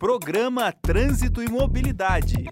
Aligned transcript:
Programa 0.00 0.72
Trânsito 0.72 1.42
e 1.42 1.48
Mobilidade. 1.50 2.46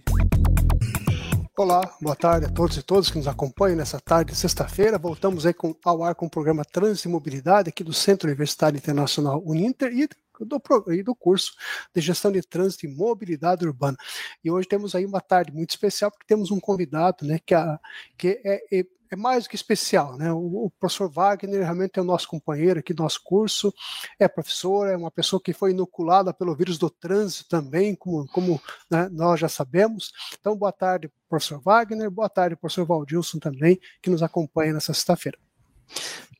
Olá, 1.56 1.80
boa 1.98 2.14
tarde 2.14 2.44
a 2.44 2.50
todos 2.50 2.76
e 2.76 2.82
todas 2.82 3.08
que 3.08 3.16
nos 3.16 3.26
acompanham 3.26 3.78
nessa 3.78 3.98
tarde 3.98 4.32
de 4.32 4.38
sexta-feira. 4.38 4.98
Voltamos 4.98 5.46
aí 5.46 5.54
com, 5.54 5.74
ao 5.82 6.04
ar 6.04 6.14
com 6.14 6.26
o 6.26 6.30
programa 6.30 6.62
Trânsito 6.62 7.08
e 7.08 7.10
Mobilidade 7.10 7.70
aqui 7.70 7.82
do 7.82 7.94
Centro 7.94 8.28
Universitário 8.28 8.76
Internacional 8.76 9.42
Uninter 9.46 9.90
e 9.96 10.06
do, 10.44 10.62
e 10.92 11.02
do 11.02 11.14
curso 11.14 11.52
de 11.94 12.02
Gestão 12.02 12.30
de 12.30 12.42
Trânsito 12.42 12.84
e 12.84 12.94
Mobilidade 12.94 13.66
Urbana. 13.66 13.96
E 14.44 14.50
hoje 14.50 14.68
temos 14.68 14.94
aí 14.94 15.06
uma 15.06 15.22
tarde 15.22 15.50
muito 15.50 15.70
especial 15.70 16.10
porque 16.10 16.26
temos 16.26 16.50
um 16.50 16.60
convidado, 16.60 17.26
né, 17.26 17.38
que, 17.46 17.54
a, 17.54 17.80
que 18.18 18.42
é, 18.44 18.80
é 18.80 18.84
é 19.10 19.16
mais 19.16 19.44
do 19.44 19.50
que 19.50 19.56
especial, 19.56 20.16
né? 20.16 20.32
O, 20.32 20.66
o, 20.66 20.70
professor 20.78 21.10
Wagner 21.10 21.62
realmente 21.62 21.98
é 21.98 22.02
o 22.02 22.04
nosso 22.04 22.28
companheiro 22.28 22.80
aqui 22.80 22.92
do 22.92 23.02
nosso 23.02 23.20
curso, 23.24 23.72
é 24.18 24.28
professor, 24.28 24.88
é 24.88 24.96
uma 24.96 25.10
pessoa 25.10 25.40
que 25.42 25.52
foi 25.52 25.70
inoculada 25.70 26.32
pelo 26.32 26.54
vírus 26.54 26.78
do 26.78 26.90
trânsito 26.90 27.48
também, 27.48 27.94
como, 27.94 28.26
como 28.28 28.60
né, 28.90 29.08
nós 29.10 29.40
já 29.40 29.48
sabemos. 29.48 30.12
Então, 30.38 30.56
boa 30.56 30.72
tarde, 30.72 31.10
professor 31.28 31.60
Wagner, 31.60 32.10
boa 32.10 32.28
tarde, 32.28 32.56
professor 32.56 32.84
Valdilson 32.86 33.38
também, 33.38 33.78
que 34.02 34.10
nos 34.10 34.22
acompanha 34.22 34.72
nessa 34.72 34.92
sexta-feira. 34.92 35.38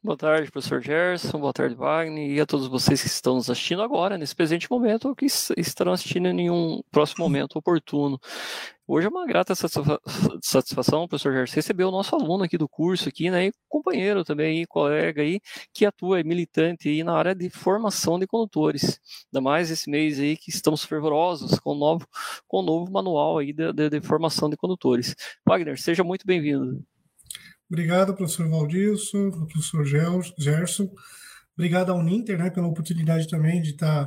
Boa 0.01 0.17
tarde, 0.17 0.51
professor 0.51 0.81
Gerson, 0.81 1.41
boa 1.41 1.53
tarde, 1.53 1.75
Wagner, 1.75 2.31
e 2.31 2.41
a 2.41 2.47
todos 2.47 2.69
vocês 2.69 3.03
que 3.03 3.09
estão 3.09 3.35
nos 3.35 3.51
assistindo 3.51 3.83
agora, 3.83 4.17
nesse 4.17 4.35
presente 4.35 4.71
momento, 4.71 5.09
ou 5.09 5.15
que 5.15 5.27
estarão 5.27 5.93
assistindo 5.93 6.29
em 6.29 6.49
um 6.49 6.81
próximo 6.91 7.25
momento 7.25 7.57
oportuno. 7.57 8.19
Hoje 8.87 9.07
é 9.07 9.11
uma 9.11 9.27
grata 9.27 9.55
satisfação, 10.41 11.09
professor 11.09 11.33
Gerson, 11.33 11.57
receber 11.57 11.85
o 11.85 11.91
nosso 11.91 12.15
aluno 12.15 12.45
aqui 12.45 12.57
do 12.57 12.69
curso, 12.69 13.09
aqui, 13.09 13.29
né, 13.29 13.49
e 13.49 13.53
companheiro 13.69 14.25
também, 14.25 14.65
colega 14.67 15.21
aí, 15.21 15.41
que 15.75 15.85
atua, 15.85 16.21
é 16.21 16.23
militante 16.23 16.89
aí 16.89 17.03
na 17.03 17.15
área 17.15 17.35
de 17.35 17.51
formação 17.51 18.19
de 18.19 18.27
condutores. 18.27 19.01
Ainda 19.27 19.43
mais 19.43 19.71
esse 19.71 19.91
mês 19.91 20.21
aí 20.21 20.37
que 20.37 20.49
estamos 20.49 20.85
fervorosos 20.85 21.59
com 21.59 21.73
o 21.73 21.75
novo, 21.75 22.07
com 22.47 22.61
o 22.61 22.63
novo 22.63 22.91
manual 22.91 23.39
aí 23.39 23.53
de, 23.53 23.73
de, 23.73 23.91
de 23.91 24.01
formação 24.01 24.49
de 24.49 24.57
condutores. 24.57 25.15
Wagner, 25.45 25.79
seja 25.79 26.05
muito 26.05 26.25
bem-vindo. 26.25 26.83
Obrigado, 27.71 28.15
professor 28.15 28.49
Valdilson, 28.49 29.31
professor 29.31 29.85
Gerson. 30.39 30.91
Obrigado 31.55 31.91
ao 31.91 31.99
Uninter, 31.99 32.39
né, 32.39 32.51
pela 32.51 32.67
oportunidade 32.67 33.29
também 33.29 33.61
de 33.61 33.71
estar 33.71 34.07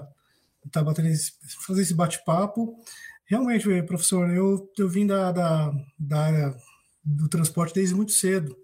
tá, 0.71 0.83
tá 0.83 1.07
esse, 1.07 1.33
fazer 1.65 1.81
esse 1.81 1.93
bate-papo. 1.93 2.75
Realmente, 3.25 3.83
professor, 3.83 4.29
eu, 4.29 4.69
eu 4.77 4.89
vim 4.89 5.05
da, 5.05 5.31
da, 5.31 5.71
da 5.97 6.19
área 6.19 6.55
do 7.03 7.27
transporte 7.27 7.75
desde 7.75 7.95
muito 7.95 8.11
cedo. 8.11 8.55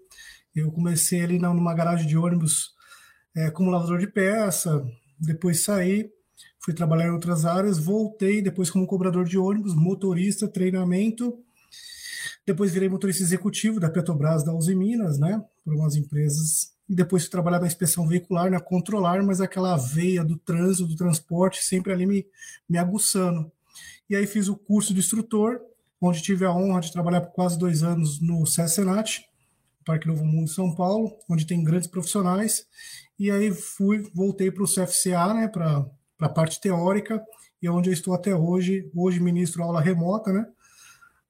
Eu 0.54 0.72
comecei 0.72 1.22
ali 1.22 1.38
numa 1.38 1.74
garagem 1.74 2.06
de 2.06 2.16
ônibus 2.16 2.72
é, 3.36 3.50
como 3.50 3.70
lavador 3.70 3.98
de 3.98 4.06
peça, 4.06 4.84
depois 5.18 5.62
saí, 5.62 6.10
fui 6.58 6.74
trabalhar 6.74 7.06
em 7.06 7.12
outras 7.12 7.44
áreas, 7.44 7.78
voltei 7.78 8.42
depois 8.42 8.70
como 8.70 8.86
cobrador 8.86 9.24
de 9.24 9.38
ônibus, 9.38 9.74
motorista, 9.74 10.48
treinamento. 10.48 11.38
Depois 12.48 12.72
virei 12.72 12.88
motorista 12.88 13.22
executivo 13.22 13.78
da 13.78 13.90
Petrobras 13.90 14.42
da 14.42 14.54
Uzi 14.54 14.74
Minas, 14.74 15.18
né, 15.18 15.38
por 15.62 15.74
umas 15.74 15.96
empresas. 15.96 16.72
E 16.88 16.94
depois 16.94 17.24
fui 17.24 17.30
trabalhar 17.30 17.60
na 17.60 17.66
inspeção 17.66 18.08
veicular, 18.08 18.50
na 18.50 18.58
controlar, 18.58 19.22
mas 19.22 19.42
aquela 19.42 19.76
veia 19.76 20.24
do 20.24 20.34
trânsito, 20.34 20.88
do 20.88 20.96
transporte, 20.96 21.62
sempre 21.62 21.92
ali 21.92 22.06
me, 22.06 22.26
me 22.66 22.78
aguçando. 22.78 23.52
E 24.08 24.16
aí 24.16 24.26
fiz 24.26 24.48
o 24.48 24.56
curso 24.56 24.94
de 24.94 25.00
instrutor, 25.00 25.60
onde 26.00 26.22
tive 26.22 26.46
a 26.46 26.50
honra 26.50 26.80
de 26.80 26.90
trabalhar 26.90 27.20
por 27.20 27.32
quase 27.32 27.58
dois 27.58 27.82
anos 27.82 28.18
no 28.18 28.46
CESENAT, 28.46 29.26
Parque 29.84 30.08
Novo 30.08 30.24
Mundo 30.24 30.48
São 30.48 30.74
Paulo, 30.74 31.18
onde 31.28 31.46
tem 31.46 31.62
grandes 31.62 31.86
profissionais. 31.86 32.64
E 33.18 33.30
aí 33.30 33.52
fui, 33.52 34.10
voltei 34.14 34.50
para 34.50 34.62
o 34.62 34.66
CFCA, 34.66 35.34
né, 35.34 35.48
para 35.48 35.84
a 36.18 36.28
parte 36.30 36.62
teórica, 36.62 37.22
e 37.60 37.66
é 37.66 37.70
onde 37.70 37.90
eu 37.90 37.92
estou 37.92 38.14
até 38.14 38.34
hoje. 38.34 38.90
Hoje 38.96 39.20
ministro 39.20 39.62
aula 39.62 39.82
remota, 39.82 40.32
né, 40.32 40.46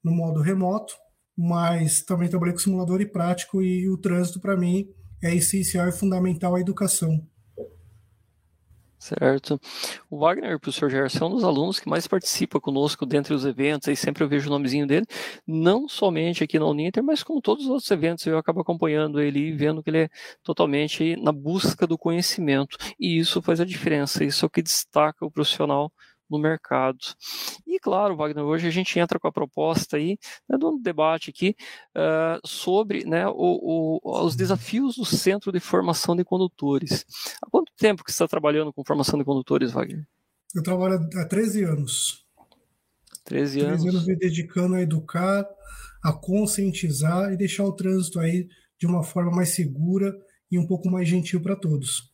no 0.01 0.13
modo 0.13 0.41
remoto, 0.41 0.95
mas 1.41 2.03
também 2.03 2.29
trabalhei 2.29 2.53
com 2.53 2.59
simulador 2.59 3.01
e 3.01 3.07
prático, 3.07 3.63
e 3.63 3.89
o 3.89 3.97
trânsito, 3.97 4.41
para 4.41 4.57
mim, 4.57 4.89
é 5.23 5.33
essencial 5.33 5.89
e 5.89 5.93
fundamental 5.93 6.57
à 6.57 6.61
educação. 6.61 7.25
Certo. 8.99 9.61
O 10.11 10.19
Wagner, 10.19 10.59
professor 10.59 10.91
Gerson, 10.91 11.25
é 11.25 11.29
um 11.29 11.31
dos 11.31 11.45
alunos 11.45 11.79
que 11.79 11.89
mais 11.89 12.09
participa 12.09 12.61
conosco 12.61 13.07
dentre 13.07 13.33
os 13.33 13.47
eventos, 13.47 13.87
aí 13.87 13.95
sempre 13.95 14.25
eu 14.25 14.29
vejo 14.29 14.49
o 14.49 14.51
nomezinho 14.51 14.89
dele, 14.89 15.07
não 15.47 15.89
somente 15.89 16.43
aqui 16.43 16.59
na 16.59 16.67
Uninter, 16.67 17.05
mas 17.05 17.23
como 17.23 17.41
todos 17.41 17.65
os 17.67 17.71
outros 17.71 17.91
eventos, 17.93 18.27
eu 18.27 18.37
acabo 18.37 18.61
acompanhando 18.61 19.21
ele 19.21 19.39
e 19.39 19.53
vendo 19.53 19.81
que 19.81 19.91
ele 19.91 19.99
é 19.99 20.09
totalmente 20.43 21.15
na 21.17 21.31
busca 21.31 21.87
do 21.87 21.97
conhecimento, 21.97 22.77
e 22.99 23.17
isso 23.17 23.41
faz 23.41 23.61
a 23.61 23.65
diferença, 23.65 24.25
isso 24.25 24.45
é 24.45 24.47
o 24.47 24.51
que 24.51 24.61
destaca 24.61 25.25
o 25.25 25.31
profissional 25.31 25.93
no 26.31 26.39
mercado. 26.39 26.99
E 27.67 27.79
claro, 27.79 28.17
Wagner, 28.17 28.45
hoje 28.45 28.67
a 28.67 28.71
gente 28.71 28.99
entra 28.99 29.19
com 29.19 29.29
a 29.29 29.33
proposta 29.33 29.97
aí, 29.97 30.19
né, 30.49 30.57
do 30.59 30.79
debate 30.79 31.31
aqui, 31.31 31.57
uh, 31.97 32.47
sobre 32.47 33.05
né, 33.05 33.27
o, 33.29 34.01
o, 34.03 34.25
os 34.25 34.37
desafios 34.37 34.97
do 34.97 35.05
Centro 35.05 35.53
de 35.53 35.61
Formação 35.61 36.17
de 36.17 36.25
Condutores. 36.25 37.05
Há 37.43 37.51
quanto 37.51 37.73
tempo 37.77 38.05
que 38.05 38.11
você 38.11 38.17
está 38.17 38.29
trabalhando 38.29 38.73
com 38.73 38.85
formação 38.85 39.19
de 39.19 39.25
condutores, 39.25 39.73
Wagner? 39.73 40.07
Eu 40.55 40.63
trabalho 40.63 41.09
há 41.15 41.25
13 41.25 41.65
anos. 41.65 42.25
13 43.25 43.61
anos. 43.61 43.83
13 43.83 43.89
anos 43.89 44.07
me 44.07 44.17
dedicando 44.17 44.75
a 44.75 44.81
educar, 44.81 45.47
a 46.03 46.13
conscientizar 46.13 47.33
e 47.33 47.37
deixar 47.37 47.65
o 47.65 47.73
trânsito 47.73 48.19
aí 48.19 48.49
de 48.79 48.87
uma 48.87 49.03
forma 49.03 49.31
mais 49.31 49.55
segura 49.55 50.15
e 50.51 50.59
um 50.59 50.67
pouco 50.67 50.91
mais 50.91 51.07
gentil 51.09 51.43
para 51.43 51.57
todos. 51.57 52.11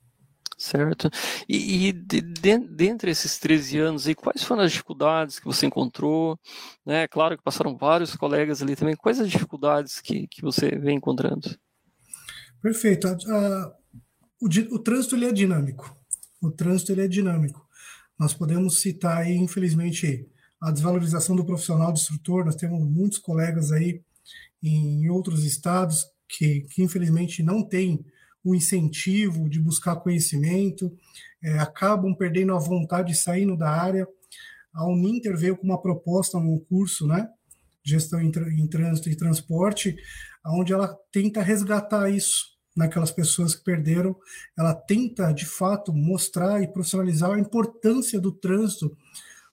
Certo. 0.56 1.10
E, 1.48 1.88
e 1.88 1.92
de, 1.92 2.20
de, 2.20 2.58
dentre 2.58 3.10
esses 3.10 3.38
13 3.38 3.78
anos, 3.78 4.08
e 4.08 4.14
quais 4.14 4.42
foram 4.42 4.62
as 4.62 4.72
dificuldades 4.72 5.38
que 5.38 5.44
você 5.44 5.66
encontrou? 5.66 6.38
Né? 6.86 7.08
Claro 7.08 7.36
que 7.36 7.42
passaram 7.42 7.76
vários 7.76 8.14
colegas 8.16 8.62
ali 8.62 8.76
também. 8.76 8.96
Quais 8.96 9.20
as 9.20 9.28
dificuldades 9.28 10.00
que, 10.00 10.26
que 10.28 10.42
você 10.42 10.76
vem 10.76 10.96
encontrando? 10.96 11.56
Perfeito. 12.62 13.08
o, 14.40 14.46
o, 14.46 14.78
trânsito 14.78 15.16
ele 15.16 15.26
é 15.26 15.32
dinâmico. 15.32 15.96
O 16.40 16.50
trânsito 16.50 16.92
ele 16.92 17.02
é 17.02 17.08
dinâmico. 17.08 17.66
Nós 18.18 18.32
podemos 18.32 18.80
citar 18.80 19.18
aí, 19.18 19.34
infelizmente, 19.34 20.26
a 20.62 20.70
desvalorização 20.70 21.34
do 21.34 21.44
profissional 21.44 21.92
de 21.92 22.00
instrutor. 22.00 22.44
Nós 22.44 22.56
temos 22.56 22.80
muitos 22.80 23.18
colegas 23.18 23.72
aí 23.72 24.02
em 24.62 25.10
outros 25.10 25.44
estados 25.44 26.06
que, 26.28 26.62
que 26.70 26.82
infelizmente 26.82 27.42
não 27.42 27.62
têm 27.62 28.04
o 28.44 28.54
incentivo 28.54 29.48
de 29.48 29.58
buscar 29.58 29.96
conhecimento, 29.96 30.92
é, 31.42 31.58
acabam 31.58 32.14
perdendo 32.14 32.54
a 32.54 32.58
vontade 32.58 33.12
de 33.12 33.18
saindo 33.18 33.56
da 33.56 33.70
área. 33.70 34.06
A 34.72 34.86
Uninter 34.86 35.36
veio 35.36 35.56
com 35.56 35.64
uma 35.64 35.80
proposta 35.80 36.38
no 36.38 36.60
curso, 36.60 37.06
né, 37.06 37.28
gestão 37.82 38.20
em, 38.20 38.30
em 38.58 38.66
trânsito 38.66 39.08
e 39.08 39.16
transporte, 39.16 39.96
onde 40.46 40.72
ela 40.72 40.94
tenta 41.10 41.42
resgatar 41.42 42.10
isso 42.10 42.54
naquelas 42.76 43.10
pessoas 43.10 43.54
que 43.54 43.64
perderam. 43.64 44.16
Ela 44.58 44.74
tenta, 44.74 45.32
de 45.32 45.46
fato, 45.46 45.92
mostrar 45.92 46.62
e 46.62 46.68
profissionalizar 46.68 47.30
a 47.30 47.38
importância 47.38 48.20
do 48.20 48.32
trânsito 48.32 48.96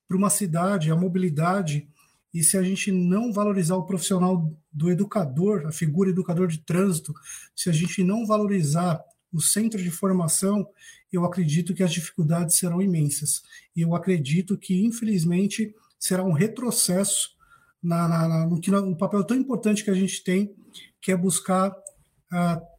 para 0.07 0.17
uma 0.17 0.29
cidade, 0.29 0.91
a 0.91 0.95
mobilidade 0.95 1.87
e 2.33 2.43
se 2.43 2.57
a 2.57 2.63
gente 2.63 2.91
não 2.91 3.33
valorizar 3.33 3.75
o 3.75 3.85
profissional 3.85 4.51
do 4.71 4.89
educador, 4.89 5.65
a 5.67 5.71
figura 5.71 6.09
educador 6.09 6.47
de 6.47 6.59
trânsito, 6.59 7.13
se 7.55 7.69
a 7.69 7.73
gente 7.73 8.03
não 8.03 8.25
valorizar 8.25 9.01
o 9.31 9.41
centro 9.41 9.81
de 9.81 9.91
formação, 9.91 10.67
eu 11.11 11.25
acredito 11.25 11.73
que 11.73 11.83
as 11.83 11.91
dificuldades 11.91 12.57
serão 12.57 12.81
imensas. 12.81 13.43
E 13.75 13.81
eu 13.81 13.95
acredito 13.95 14.57
que, 14.57 14.85
infelizmente, 14.85 15.73
será 15.99 16.23
um 16.23 16.31
retrocesso 16.31 17.29
na, 17.83 18.07
na, 18.07 18.27
na, 18.27 18.47
no, 18.47 18.59
que, 18.59 18.71
papel 18.97 19.23
tão 19.23 19.37
importante 19.37 19.83
que 19.83 19.89
a 19.89 19.95
gente 19.95 20.23
tem, 20.23 20.53
que 21.01 21.11
é 21.11 21.17
buscar 21.17 21.71
uh, 21.71 22.71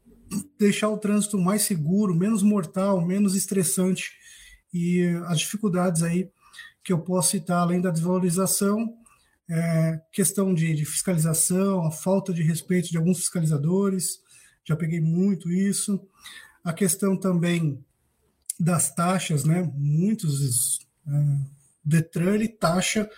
deixar 0.58 0.88
o 0.88 0.98
trânsito 0.98 1.38
mais 1.38 1.62
seguro, 1.62 2.14
menos 2.14 2.42
mortal, 2.42 3.04
menos 3.04 3.34
estressante. 3.34 4.12
E 4.72 5.02
as 5.26 5.40
dificuldades 5.40 6.02
aí 6.02 6.30
que 6.82 6.92
eu 6.92 6.98
posso 6.98 7.30
citar, 7.30 7.60
além 7.60 7.80
da 7.80 7.90
desvalorização, 7.90 8.96
é, 9.54 10.00
questão 10.10 10.54
de, 10.54 10.74
de, 10.74 10.86
fiscalização, 10.86 11.86
a 11.86 11.90
falta 11.90 12.32
de 12.32 12.42
respeito 12.42 12.88
de 12.88 12.96
alguns 12.96 13.18
fiscalizadores, 13.18 14.18
já 14.64 14.74
peguei 14.74 14.98
muito 14.98 15.50
isso. 15.50 16.00
A 16.64 16.72
questão 16.72 17.18
também 17.18 17.84
das 18.58 18.94
taxas, 18.94 19.44
né? 19.44 19.70
Muitos 19.74 20.78
é, 21.06 21.12
Detran 21.84 22.38
taxa 22.58 23.10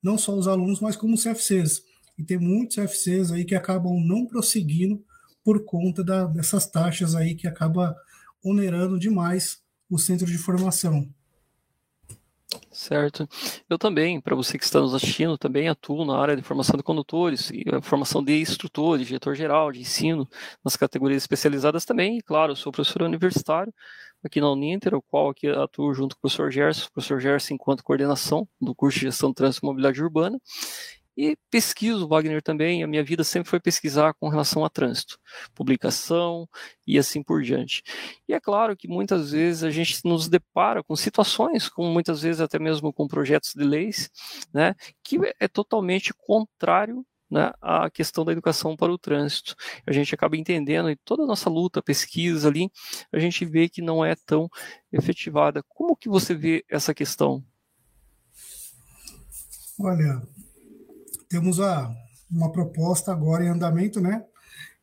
não 0.00 0.16
só 0.16 0.36
os 0.36 0.46
alunos, 0.46 0.78
mas 0.78 0.94
como 0.94 1.14
os 1.14 1.24
CFCs. 1.24 1.82
E 2.16 2.22
tem 2.22 2.38
muitos 2.38 2.76
CFCs 2.76 3.32
aí 3.32 3.44
que 3.44 3.54
acabam 3.56 3.98
não 3.98 4.24
prosseguindo 4.24 5.04
por 5.42 5.64
conta 5.64 6.04
da, 6.04 6.26
dessas 6.26 6.64
taxas 6.64 7.16
aí 7.16 7.34
que 7.34 7.48
acaba 7.48 7.96
onerando 8.44 9.00
demais 9.00 9.60
o 9.90 9.98
centro 9.98 10.26
de 10.26 10.38
formação. 10.38 11.12
Certo. 12.74 13.28
Eu 13.68 13.78
também, 13.78 14.18
para 14.18 14.34
você 14.34 14.56
que 14.56 14.64
está 14.64 14.80
nos 14.80 14.94
assistindo, 14.94 15.36
também 15.36 15.68
atuo 15.68 16.06
na 16.06 16.18
área 16.18 16.34
de 16.34 16.42
formação 16.42 16.74
de 16.74 16.82
condutores, 16.82 17.50
e 17.50 17.64
formação 17.82 18.24
de 18.24 18.40
instrutores, 18.40 19.06
diretor-geral, 19.06 19.70
de 19.70 19.80
ensino, 19.80 20.26
nas 20.64 20.74
categorias 20.74 21.22
especializadas 21.22 21.84
também. 21.84 22.16
E, 22.16 22.22
claro, 22.22 22.56
sou 22.56 22.72
professor 22.72 23.02
universitário 23.02 23.72
aqui 24.24 24.40
na 24.40 24.50
Uninter, 24.50 24.94
o 24.94 25.02
qual 25.02 25.28
aqui 25.30 25.48
atuo 25.48 25.92
junto 25.92 26.14
com 26.16 26.20
o 26.20 26.22
professor 26.22 26.50
Gerson, 26.50 26.86
o 26.86 26.92
professor 26.92 27.20
Gerson 27.20 27.54
enquanto 27.54 27.84
coordenação 27.84 28.48
do 28.58 28.74
curso 28.74 28.98
de 29.00 29.06
Gestão 29.06 29.28
de 29.30 29.34
Trânsito 29.34 29.66
e 29.66 29.68
Mobilidade 29.68 30.02
Urbana. 30.02 30.40
E 31.16 31.36
pesquiso, 31.50 32.08
Wagner, 32.08 32.42
também. 32.42 32.82
A 32.82 32.86
minha 32.86 33.04
vida 33.04 33.22
sempre 33.22 33.50
foi 33.50 33.60
pesquisar 33.60 34.14
com 34.14 34.28
relação 34.28 34.64
a 34.64 34.70
trânsito, 34.70 35.18
publicação 35.54 36.48
e 36.86 36.98
assim 36.98 37.22
por 37.22 37.42
diante. 37.42 37.82
E 38.26 38.32
é 38.32 38.40
claro 38.40 38.76
que 38.76 38.88
muitas 38.88 39.32
vezes 39.32 39.62
a 39.62 39.70
gente 39.70 40.00
nos 40.04 40.28
depara 40.28 40.82
com 40.82 40.96
situações, 40.96 41.68
como 41.68 41.90
muitas 41.90 42.22
vezes 42.22 42.40
até 42.40 42.58
mesmo 42.58 42.92
com 42.92 43.06
projetos 43.06 43.52
de 43.54 43.64
leis, 43.64 44.10
né, 44.52 44.74
que 45.02 45.18
é 45.38 45.48
totalmente 45.48 46.14
contrário 46.14 47.04
né, 47.30 47.50
à 47.62 47.90
questão 47.90 48.24
da 48.26 48.32
educação 48.32 48.76
para 48.76 48.92
o 48.92 48.98
trânsito. 48.98 49.56
A 49.86 49.92
gente 49.92 50.14
acaba 50.14 50.36
entendendo 50.36 50.90
e 50.90 50.96
toda 50.96 51.22
a 51.22 51.26
nossa 51.26 51.48
luta, 51.48 51.82
pesquisa 51.82 52.48
ali, 52.48 52.70
a 53.10 53.18
gente 53.18 53.44
vê 53.46 53.68
que 53.70 53.80
não 53.80 54.04
é 54.04 54.14
tão 54.14 54.50
efetivada. 54.92 55.62
Como 55.68 55.96
que 55.96 56.10
você 56.10 56.34
vê 56.34 56.62
essa 56.68 56.92
questão? 56.92 57.42
Olha, 59.80 60.22
temos 61.32 61.58
a, 61.60 61.90
uma 62.30 62.52
proposta 62.52 63.10
agora 63.10 63.42
em 63.42 63.48
andamento, 63.48 64.02
né, 64.02 64.22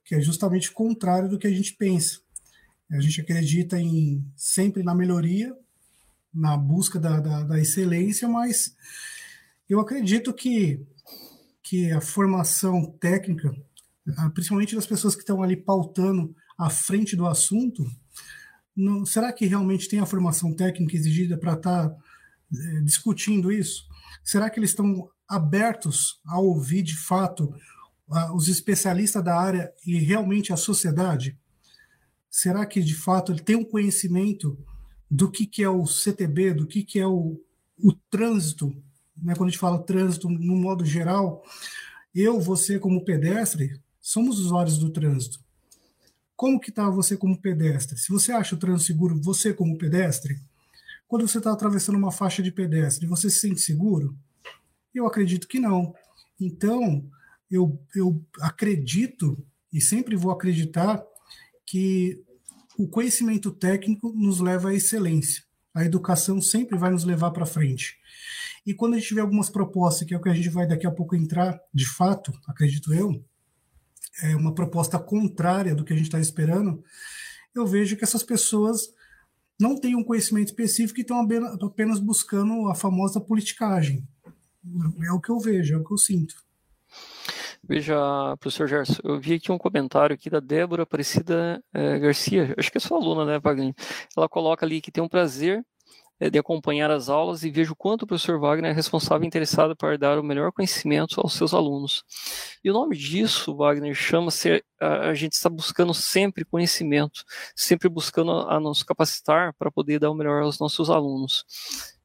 que 0.04 0.16
é 0.16 0.20
justamente 0.20 0.72
o 0.72 0.74
contrário 0.74 1.30
do 1.30 1.38
que 1.38 1.46
a 1.46 1.54
gente 1.54 1.76
pensa. 1.76 2.20
A 2.92 3.00
gente 3.00 3.22
acredita 3.22 3.80
em 3.80 4.26
sempre 4.36 4.82
na 4.82 4.96
melhoria, 4.96 5.56
na 6.34 6.58
busca 6.58 7.00
da, 7.00 7.20
da, 7.20 7.44
da 7.44 7.60
excelência, 7.60 8.28
mas 8.28 8.76
eu 9.70 9.80
acredito 9.80 10.34
que, 10.34 10.84
que 11.62 11.92
a 11.92 12.02
formação 12.02 12.84
técnica, 13.00 13.56
principalmente 14.34 14.76
das 14.76 14.88
pessoas 14.88 15.14
que 15.14 15.22
estão 15.22 15.44
ali 15.44 15.56
pautando 15.56 16.36
à 16.58 16.68
frente 16.72 17.16
do 17.16 17.28
assunto, 17.28 17.86
não, 18.76 19.06
será 19.06 19.32
que 19.32 19.46
realmente 19.46 19.88
tem 19.88 20.00
a 20.00 20.06
formação 20.08 20.52
técnica 20.56 20.96
exigida 20.96 21.38
para 21.38 21.54
estar 21.54 21.90
tá, 21.90 21.96
é, 22.52 22.82
discutindo 22.82 23.52
isso? 23.52 23.88
Será 24.24 24.50
que 24.50 24.60
eles 24.60 24.72
estão 24.72 25.12
abertos 25.30 26.20
a 26.26 26.40
ouvir 26.40 26.82
de 26.82 26.98
fato 26.98 27.54
os 28.34 28.48
especialistas 28.48 29.24
da 29.24 29.40
área 29.40 29.72
e 29.86 30.00
realmente 30.00 30.52
a 30.52 30.58
sociedade? 30.58 31.38
Será 32.30 32.66
que 32.66 32.82
de 32.82 32.96
fato 32.96 33.32
ele 33.32 33.42
tem 33.42 33.56
um 33.56 33.64
conhecimento 33.64 34.58
do 35.10 35.30
que, 35.30 35.46
que 35.46 35.64
é 35.64 35.70
o 35.70 35.86
CTB, 35.86 36.54
do 36.54 36.68
que, 36.68 36.84
que 36.84 37.00
é 37.00 37.08
o, 37.08 37.40
o 37.78 37.94
trânsito? 38.10 38.76
Né? 39.16 39.34
Quando 39.36 39.50
a 39.50 39.52
gente 39.52 39.60
fala 39.60 39.84
trânsito 39.84 40.30
no 40.30 40.56
modo 40.56 40.84
geral, 40.86 41.44
eu, 42.14 42.40
você 42.40 42.80
como 42.80 43.04
pedestre, 43.04 43.80
somos 44.00 44.40
usuários 44.40 44.78
do 44.78 44.90
trânsito. 44.90 45.40
Como 46.36 46.60
que 46.60 46.70
está 46.70 46.90
você 46.90 47.18
como 47.18 47.40
pedestre? 47.40 47.98
Se 47.98 48.10
você 48.10 48.32
acha 48.32 48.56
o 48.56 48.58
trânsito 48.58 48.88
seguro, 48.88 49.22
você 49.22 49.54
como 49.54 49.78
pedestre, 49.78 50.40
quando 51.08 51.28
você 51.28 51.40
está 51.40 51.52
atravessando 51.52 51.98
uma 51.98 52.12
faixa 52.12 52.42
de 52.42 52.52
pedestre, 52.52 53.08
você 53.08 53.30
se 53.30 53.40
sente 53.40 53.60
seguro? 53.60 54.16
Eu 54.94 55.06
acredito 55.06 55.48
que 55.48 55.60
não. 55.60 55.94
Então, 56.40 57.04
eu, 57.50 57.80
eu 57.96 58.24
acredito 58.42 59.38
e 59.72 59.82
sempre 59.82 60.16
vou 60.16 60.32
acreditar 60.32 61.04
que 61.66 62.24
o 62.78 62.88
conhecimento 62.88 63.52
técnico 63.52 64.12
nos 64.16 64.40
leva 64.40 64.70
à 64.70 64.74
excelência. 64.74 65.44
A 65.74 65.86
educação 65.86 66.42
sempre 66.42 66.78
vai 66.78 66.92
nos 66.92 67.04
levar 67.04 67.32
para 67.32 67.46
frente. 67.46 67.98
E 68.66 68.74
quando 68.74 68.96
a 68.96 69.00
gente 69.00 69.14
vê 69.14 69.22
algumas 69.22 69.50
propostas, 69.50 70.08
que 70.08 70.14
é 70.14 70.18
o 70.18 70.22
que 70.22 70.30
a 70.30 70.34
gente 70.34 70.50
vai 70.50 70.68
daqui 70.68 70.88
a 70.88 70.92
pouco 70.92 71.16
entrar, 71.16 71.60
de 71.74 71.88
fato, 71.88 72.32
acredito 72.48 72.94
eu, 72.94 73.24
é 74.22 74.36
uma 74.36 74.54
proposta 74.54 74.98
contrária 75.00 75.76
do 75.76 75.84
que 75.84 75.94
a 75.94 75.96
gente 75.96 76.08
está 76.08 76.20
esperando, 76.20 76.84
eu 77.56 77.66
vejo 77.66 77.96
que 77.96 78.04
essas 78.04 78.24
pessoas 78.24 78.94
não 79.60 79.76
têm 79.76 79.96
um 79.96 80.04
conhecimento 80.04 80.48
específico 80.48 81.00
e 81.00 81.02
estão 81.02 81.28
apenas 81.62 82.00
buscando 82.00 82.70
a 82.70 82.76
famosa 82.76 83.20
politicagem. 83.20 84.08
É 85.06 85.12
o 85.12 85.20
que 85.20 85.32
eu 85.32 85.40
vejo, 85.40 85.76
é 85.76 85.78
o 85.78 85.84
que 85.84 85.94
eu 85.94 85.98
sinto. 85.98 86.36
Veja, 87.64 87.96
professor 88.40 88.68
Gerson, 88.68 89.02
eu 89.04 89.20
vi 89.20 89.36
aqui 89.36 89.52
um 89.52 89.58
comentário 89.58 90.14
aqui 90.14 90.30
da 90.30 90.40
Débora 90.40 90.84
Aparecida 90.84 91.64
é, 91.74 92.00
Garcia, 92.00 92.56
acho 92.58 92.72
que 92.72 92.78
é 92.78 92.82
sua 92.82 92.98
aluna, 92.98 93.26
né, 93.26 93.40
Wagner? 93.40 93.74
Ela 94.18 94.30
coloca 94.30 94.66
ali 94.66 94.82
que 94.82 94.92
tem 94.92 95.04
um 95.04 95.10
prazer 95.10 95.64
é, 96.20 96.30
de 96.30 96.38
acompanhar 96.38 96.92
as 96.92 97.10
aulas 97.10 97.44
e 97.44 97.50
vejo 97.50 97.76
quanto 97.76 98.04
o 98.04 98.08
professor 98.08 98.40
Wagner 98.40 98.72
é 98.72 98.74
responsável 98.74 99.24
e 99.24 99.28
interessado 99.28 99.76
para 99.76 99.98
dar 99.98 100.20
o 100.20 100.24
melhor 100.24 100.52
conhecimento 100.52 101.22
aos 101.22 101.34
seus 101.34 101.54
alunos. 101.54 102.04
E 102.64 102.70
o 102.70 102.74
nome 102.74 102.98
disso, 102.98 103.56
Wagner, 103.56 103.94
chama-se 103.94 104.64
a, 104.80 105.10
a 105.10 105.14
gente 105.14 105.34
está 105.34 105.50
buscando 105.50 105.94
sempre 105.94 106.44
conhecimento, 106.44 107.24
sempre 107.56 107.88
buscando 107.88 108.32
a, 108.32 108.56
a 108.56 108.60
nos 108.60 108.84
capacitar 108.84 109.54
para 109.58 109.72
poder 109.72 110.00
dar 110.00 110.10
o 110.10 110.16
melhor 110.16 110.42
aos 110.44 110.60
nossos 110.60 110.90
alunos. 110.90 111.46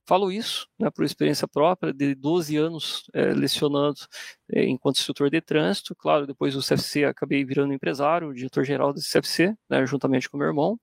Falo 0.06 0.30
isso 0.30 0.68
né, 0.78 0.90
por 0.90 1.04
experiência 1.04 1.48
própria, 1.48 1.92
de 1.92 2.14
12 2.14 2.56
anos 2.56 3.04
é, 3.14 3.32
lecionando 3.32 4.00
é, 4.52 4.64
enquanto 4.66 4.98
instrutor 4.98 5.30
de 5.30 5.40
trânsito. 5.40 5.94
Claro, 5.94 6.26
depois 6.26 6.54
do 6.54 6.60
CFC 6.60 7.04
acabei 7.04 7.44
virando 7.44 7.72
empresário, 7.72 8.34
diretor-geral 8.34 8.92
do 8.92 9.00
CFC, 9.00 9.56
né, 9.68 9.86
juntamente 9.86 10.28
com 10.28 10.36
meu 10.36 10.46
irmão. 10.46 10.78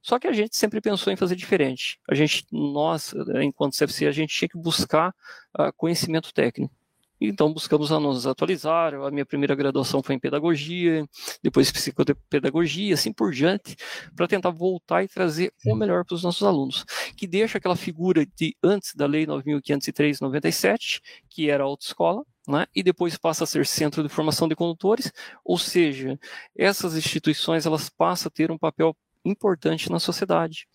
Só 0.00 0.20
que 0.20 0.28
a 0.28 0.32
gente 0.32 0.56
sempre 0.56 0.80
pensou 0.80 1.12
em 1.12 1.16
fazer 1.16 1.34
diferente. 1.34 1.98
A 2.08 2.14
gente, 2.14 2.46
nós, 2.52 3.12
enquanto 3.42 3.76
CFC, 3.76 4.06
a 4.06 4.12
gente 4.12 4.32
tinha 4.32 4.48
que 4.48 4.56
buscar 4.56 5.12
uh, 5.58 5.72
conhecimento 5.76 6.32
técnico. 6.32 6.72
Então 7.20 7.52
buscamos 7.52 7.90
a 7.90 7.98
nos 7.98 8.26
atualizar. 8.26 8.94
A 8.94 9.10
minha 9.10 9.24
primeira 9.24 9.54
graduação 9.54 10.02
foi 10.02 10.14
em 10.14 10.18
pedagogia, 10.18 11.06
depois 11.42 11.70
psicopedagogia, 11.72 12.94
assim 12.94 13.12
por 13.12 13.32
diante, 13.32 13.76
para 14.14 14.28
tentar 14.28 14.50
voltar 14.50 15.02
e 15.02 15.08
trazer 15.08 15.52
o 15.66 15.74
melhor 15.74 16.04
para 16.04 16.14
os 16.14 16.22
nossos 16.22 16.42
alunos, 16.42 16.84
que 17.16 17.26
deixa 17.26 17.58
aquela 17.58 17.76
figura 17.76 18.26
de 18.26 18.56
antes 18.62 18.94
da 18.94 19.06
lei 19.06 19.26
9503/97, 19.26 21.00
que 21.28 21.50
era 21.50 21.64
a 21.64 21.66
autoescola, 21.66 22.24
né? 22.46 22.66
e 22.74 22.82
depois 22.82 23.16
passa 23.16 23.44
a 23.44 23.46
ser 23.46 23.66
centro 23.66 24.02
de 24.02 24.08
formação 24.08 24.48
de 24.48 24.54
condutores, 24.54 25.12
ou 25.44 25.58
seja, 25.58 26.18
essas 26.56 26.96
instituições 26.96 27.66
elas 27.66 27.88
passam 27.88 28.28
a 28.28 28.30
ter 28.30 28.50
um 28.50 28.58
papel 28.58 28.96
importante 29.24 29.90
na 29.90 29.98
sociedade. 29.98 30.68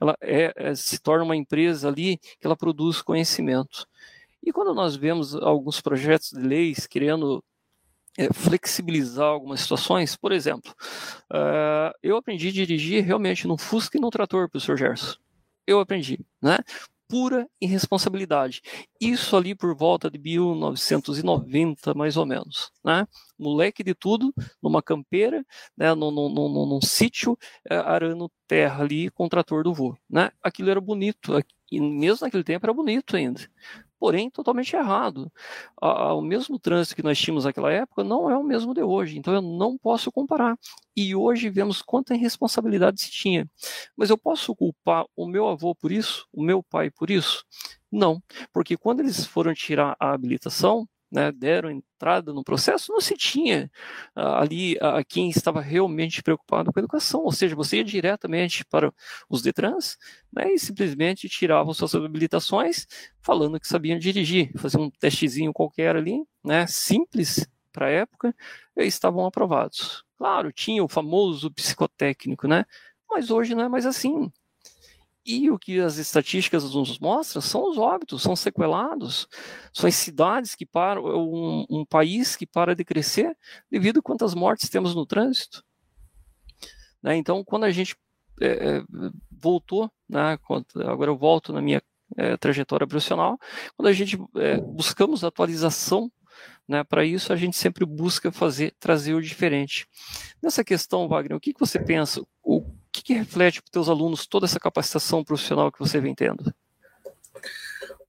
Ela 0.00 0.16
é, 0.20 0.52
é, 0.56 0.74
se 0.74 1.00
torna 1.00 1.24
uma 1.24 1.36
empresa 1.36 1.88
ali 1.88 2.18
que 2.18 2.46
ela 2.46 2.56
produz 2.56 3.02
conhecimento. 3.02 3.86
E 4.42 4.52
quando 4.52 4.74
nós 4.74 4.96
vemos 4.96 5.34
alguns 5.34 5.80
projetos 5.80 6.30
de 6.30 6.40
leis 6.40 6.86
querendo 6.86 7.42
é, 8.18 8.32
flexibilizar 8.32 9.26
algumas 9.26 9.60
situações, 9.60 10.16
por 10.16 10.32
exemplo, 10.32 10.74
uh, 11.32 11.94
eu 12.02 12.16
aprendi 12.16 12.48
a 12.48 12.52
dirigir 12.52 13.04
realmente 13.04 13.46
num 13.46 13.56
Fusca 13.56 13.96
e 13.96 14.00
num 14.00 14.10
trator, 14.10 14.50
professor 14.50 14.76
Gerson. 14.76 15.16
Eu 15.64 15.78
aprendi, 15.78 16.18
né? 16.42 16.58
Pura 17.06 17.48
irresponsabilidade. 17.60 18.60
Isso 19.00 19.36
ali 19.36 19.54
por 19.54 19.74
volta 19.74 20.10
de 20.10 20.18
1990, 20.18 21.94
mais 21.94 22.16
ou 22.16 22.26
menos, 22.26 22.72
né? 22.84 23.06
Moleque 23.38 23.84
de 23.84 23.94
tudo, 23.94 24.34
numa 24.60 24.82
campeira, 24.82 25.44
né? 25.76 25.94
num, 25.94 26.10
num, 26.10 26.28
num, 26.28 26.66
num 26.66 26.82
sítio, 26.82 27.38
é, 27.70 27.76
arando 27.76 28.30
terra 28.48 28.82
ali 28.82 29.10
com 29.10 29.26
o 29.26 29.28
trator 29.28 29.62
do 29.62 29.72
vô, 29.72 29.96
né? 30.10 30.30
Aquilo 30.42 30.70
era 30.70 30.80
bonito, 30.80 31.32
e 31.70 31.80
mesmo 31.80 32.26
naquele 32.26 32.44
tempo 32.44 32.66
era 32.66 32.74
bonito 32.74 33.16
ainda 33.16 33.48
porém 33.98 34.30
totalmente 34.30 34.74
errado. 34.76 35.30
O 35.80 36.20
mesmo 36.20 36.58
trânsito 36.58 36.96
que 36.96 37.02
nós 37.02 37.18
tínhamos 37.18 37.44
naquela 37.44 37.72
época 37.72 38.04
não 38.04 38.30
é 38.30 38.36
o 38.36 38.44
mesmo 38.44 38.72
de 38.72 38.82
hoje, 38.82 39.18
então 39.18 39.34
eu 39.34 39.42
não 39.42 39.76
posso 39.76 40.10
comparar. 40.12 40.56
E 40.96 41.14
hoje 41.14 41.50
vemos 41.50 41.82
quanta 41.82 42.14
irresponsabilidade 42.14 43.00
se 43.00 43.10
tinha. 43.10 43.48
Mas 43.96 44.10
eu 44.10 44.18
posso 44.18 44.54
culpar 44.54 45.04
o 45.16 45.26
meu 45.26 45.48
avô 45.48 45.74
por 45.74 45.92
isso, 45.92 46.26
o 46.32 46.42
meu 46.42 46.62
pai 46.62 46.90
por 46.90 47.10
isso? 47.10 47.44
Não, 47.90 48.22
porque 48.52 48.76
quando 48.76 49.00
eles 49.00 49.24
foram 49.24 49.54
tirar 49.54 49.96
a 49.98 50.12
habilitação, 50.12 50.88
né, 51.10 51.32
deram 51.32 51.70
entrada 51.70 52.32
no 52.32 52.44
processo, 52.44 52.92
não 52.92 53.00
se 53.00 53.16
tinha 53.16 53.70
uh, 54.16 54.20
ali 54.20 54.74
uh, 54.76 55.04
quem 55.08 55.30
estava 55.30 55.60
realmente 55.60 56.22
preocupado 56.22 56.72
com 56.72 56.78
a 56.78 56.82
educação, 56.82 57.22
ou 57.22 57.32
seja, 57.32 57.56
você 57.56 57.78
ia 57.78 57.84
diretamente 57.84 58.64
para 58.64 58.92
os 59.28 59.42
Detrans 59.42 59.96
né, 60.32 60.52
e 60.52 60.58
simplesmente 60.58 61.28
tiravam 61.28 61.72
suas 61.72 61.94
habilitações 61.94 62.86
falando 63.22 63.58
que 63.58 63.66
sabiam 63.68 63.98
dirigir, 63.98 64.52
faziam 64.58 64.84
um 64.84 64.90
testezinho 64.90 65.52
qualquer 65.52 65.96
ali, 65.96 66.22
né, 66.44 66.66
simples 66.66 67.48
para 67.72 67.86
a 67.86 67.90
época, 67.90 68.34
e 68.76 68.84
estavam 68.84 69.24
aprovados. 69.26 70.04
Claro, 70.16 70.52
tinha 70.52 70.82
o 70.82 70.88
famoso 70.88 71.50
psicotécnico, 71.50 72.48
né, 72.48 72.64
mas 73.08 73.30
hoje 73.30 73.54
não 73.54 73.64
é 73.64 73.68
mais 73.68 73.86
assim. 73.86 74.30
E 75.30 75.50
o 75.50 75.58
que 75.58 75.78
as 75.78 75.98
estatísticas 75.98 76.72
nos 76.72 76.98
mostram 76.98 77.42
são 77.42 77.68
os 77.68 77.76
óbitos, 77.76 78.22
são 78.22 78.34
sequelados, 78.34 79.28
são 79.74 79.86
as 79.86 79.94
cidades 79.94 80.54
que 80.54 80.64
param, 80.64 81.04
um, 81.04 81.66
um 81.68 81.84
país 81.84 82.34
que 82.34 82.46
para 82.46 82.74
de 82.74 82.82
crescer 82.82 83.36
devido 83.70 83.98
a 83.98 84.02
quantas 84.02 84.34
mortes 84.34 84.70
temos 84.70 84.94
no 84.94 85.04
trânsito. 85.04 85.62
Né? 87.02 87.14
Então, 87.16 87.44
quando 87.44 87.64
a 87.64 87.70
gente 87.70 87.94
é, 88.40 88.82
voltou, 89.30 89.92
né, 90.08 90.38
agora 90.86 91.10
eu 91.10 91.18
volto 91.18 91.52
na 91.52 91.60
minha 91.60 91.82
é, 92.16 92.34
trajetória 92.38 92.86
profissional. 92.86 93.38
Quando 93.76 93.88
a 93.88 93.92
gente 93.92 94.18
é, 94.34 94.58
buscamos 94.58 95.24
atualização 95.24 96.10
né, 96.66 96.82
para 96.84 97.04
isso, 97.04 97.34
a 97.34 97.36
gente 97.36 97.56
sempre 97.58 97.84
busca 97.84 98.32
fazer, 98.32 98.74
trazer 98.80 99.12
o 99.12 99.20
diferente. 99.20 99.86
Nessa 100.42 100.64
questão, 100.64 101.06
Wagner, 101.06 101.36
o 101.36 101.40
que, 101.40 101.52
que 101.52 101.60
você 101.60 101.78
pensa? 101.78 102.22
O 102.42 102.62
que, 103.08 103.14
reflete 103.14 103.62
para 103.62 103.68
os 103.68 103.70
teus 103.70 103.88
alunos 103.88 104.26
toda 104.26 104.44
essa 104.44 104.60
capacitação 104.60 105.24
profissional 105.24 105.72
que 105.72 105.78
você 105.78 105.98
vem 105.98 106.14
tendo? 106.14 106.54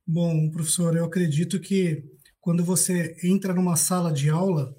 Bom, 0.06 0.50
professor, 0.50 0.94
eu 0.98 1.06
acredito 1.06 1.58
que 1.58 2.04
quando 2.42 2.66
você 2.66 3.16
entra 3.24 3.54
numa 3.54 3.78
sala 3.78 4.12
de 4.12 4.30
aula, 4.30 4.76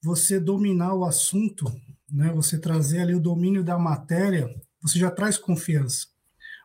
você 0.00 0.38
dominar 0.38 0.94
o 0.94 1.04
assunto, 1.04 1.64
né, 2.08 2.32
você 2.32 2.56
trazer 2.56 3.00
ali 3.00 3.14
o 3.14 3.20
domínio 3.20 3.64
da 3.64 3.76
matéria, 3.76 4.48
você 4.80 5.00
já 5.00 5.10
traz 5.10 5.36
confiança. 5.36 6.06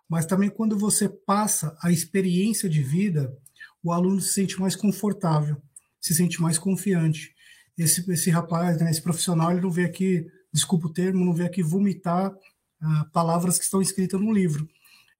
Mas 0.07 0.27
também 0.27 0.49
quando 0.49 0.77
você 0.77 1.09
passa 1.09 1.75
a 1.81 1.91
experiência 1.91 2.69
de 2.69 2.83
vida, 2.83 3.35
o 3.81 3.91
aluno 3.91 4.21
se 4.21 4.33
sente 4.33 4.59
mais 4.59 4.75
confortável, 4.75 5.59
se 5.99 6.13
sente 6.13 6.39
mais 6.39 6.59
confiante. 6.59 7.33
Esse, 7.75 8.09
esse 8.11 8.29
rapaz, 8.29 8.79
né, 8.79 8.91
esse 8.91 9.01
profissional, 9.01 9.51
ele 9.51 9.61
não 9.61 9.71
vê 9.71 9.85
aqui, 9.85 10.27
desculpa 10.57 10.87
o 10.87 10.93
termo, 10.93 11.23
não 11.23 11.33
vê 11.33 11.45
aqui 11.45 11.63
vomitar 11.63 12.35
ah, 12.81 13.05
palavras 13.13 13.57
que 13.57 13.63
estão 13.63 13.81
escritas 13.81 14.19
no 14.19 14.31
livro 14.31 14.67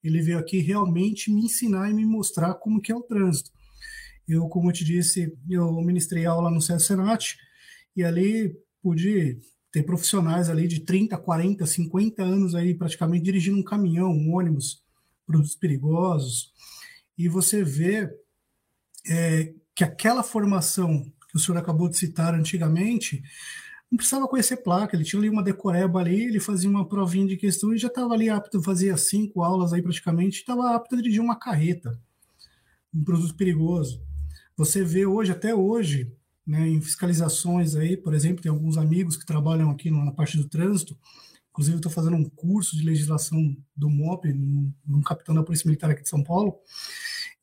ele 0.04 0.22
veio 0.22 0.40
aqui 0.40 0.60
realmente 0.60 1.32
me 1.32 1.46
ensinar 1.46 1.90
e 1.90 1.94
me 1.94 2.06
mostrar 2.06 2.54
como 2.56 2.82
que 2.82 2.92
é 2.92 2.96
o 2.96 3.04
trânsito. 3.04 3.52
Eu, 4.28 4.48
como 4.48 4.70
eu 4.70 4.74
te 4.74 4.84
disse, 4.84 5.34
eu 5.50 5.72
ministrei 5.82 6.26
aula 6.26 6.52
no 6.52 6.62
César 6.62 6.80
Senat 6.80 7.38
e 7.96 8.04
ali 8.04 8.56
pude 8.82 9.40
ter 9.72 9.84
profissionais 9.84 10.50
ali 10.50 10.68
de 10.68 10.82
30, 10.82 11.18
40, 11.18 11.66
50 11.66 12.24
anos 12.24 12.56
aí 12.56 12.74
praticamente 12.74 13.26
dirigindo 13.26 13.58
um 13.58 13.64
caminhão, 13.64 14.12
um 14.12 14.34
ônibus, 14.34 14.82
produtos 15.26 15.56
perigosos. 15.56 16.52
E 17.18 17.28
você 17.28 17.64
vê 17.64 18.10
é, 19.10 19.54
que 19.76 19.84
aquela 19.84 20.24
formação 20.24 21.04
que 21.30 21.36
o 21.36 21.40
senhor 21.40 21.58
acabou 21.58 21.90
de 21.90 21.98
citar 21.98 22.34
antigamente, 22.34 23.22
não 23.90 23.98
precisava 23.98 24.28
conhecer 24.28 24.58
placa, 24.58 24.96
ele 24.96 25.06
tinha 25.06 25.20
ali 25.20 25.30
uma 25.30 25.44
decoreba 25.44 26.00
ali, 26.00 26.24
ele 26.24 26.40
fazia 26.40 26.70
uma 26.70 26.88
provinha 26.88 27.28
de 27.28 27.38
questão 27.38 27.74
e 27.74 27.78
já 27.78 27.88
estava 27.88 28.14
ali 28.14 28.30
apto, 28.30 28.62
fazia 28.62 28.98
cinco 28.98 29.42
aulas 29.42 29.72
aí 29.72 29.82
praticamente, 29.82 30.40
estava 30.40 30.76
apto 30.76 30.96
a 30.96 30.98
dirigir 30.98 31.22
uma 31.22 31.38
carreta, 31.38 32.00
um 32.94 33.04
produto 33.04 33.36
perigoso. 33.36 34.02
Você 34.58 34.84
vê 34.84 35.06
hoje, 35.06 35.32
até 35.32 35.56
hoje, 35.56 36.12
né, 36.46 36.68
em 36.68 36.82
fiscalizações 36.82 37.76
aí, 37.76 37.96
por 37.96 38.14
exemplo, 38.14 38.42
tem 38.42 38.52
alguns 38.52 38.78
amigos 38.78 39.16
que 39.16 39.26
trabalham 39.26 39.70
aqui 39.70 39.90
na 39.90 40.12
parte 40.12 40.38
do 40.38 40.50
trânsito, 40.50 40.98
inclusive 41.50 41.78
estou 41.78 41.92
fazendo 41.92 42.18
um 42.18 42.26
curso 42.30 42.76
de 42.76 42.84
legislação 42.84 43.56
do 43.76 43.90
MOP, 43.90 44.32
num, 44.34 44.72
num 44.86 45.02
capitão 45.02 45.34
da 45.34 45.44
Polícia 45.44 45.68
Militar 45.68 45.90
aqui 45.90 46.04
de 46.04 46.10
São 46.10 46.24
Paulo, 46.24 46.58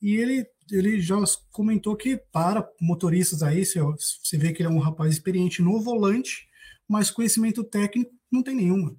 e 0.00 0.16
ele 0.16 0.46
ele 0.70 1.00
já 1.00 1.16
comentou 1.50 1.96
que 1.96 2.16
para 2.16 2.68
motoristas 2.80 3.42
aí, 3.42 3.64
você 3.64 4.38
vê 4.38 4.52
que 4.52 4.62
ele 4.62 4.68
é 4.68 4.72
um 4.72 4.78
rapaz 4.78 5.12
experiente 5.12 5.62
no 5.62 5.80
volante, 5.80 6.48
mas 6.88 7.10
conhecimento 7.10 7.64
técnico 7.64 8.12
não 8.30 8.42
tem 8.42 8.54
nenhuma. 8.54 8.96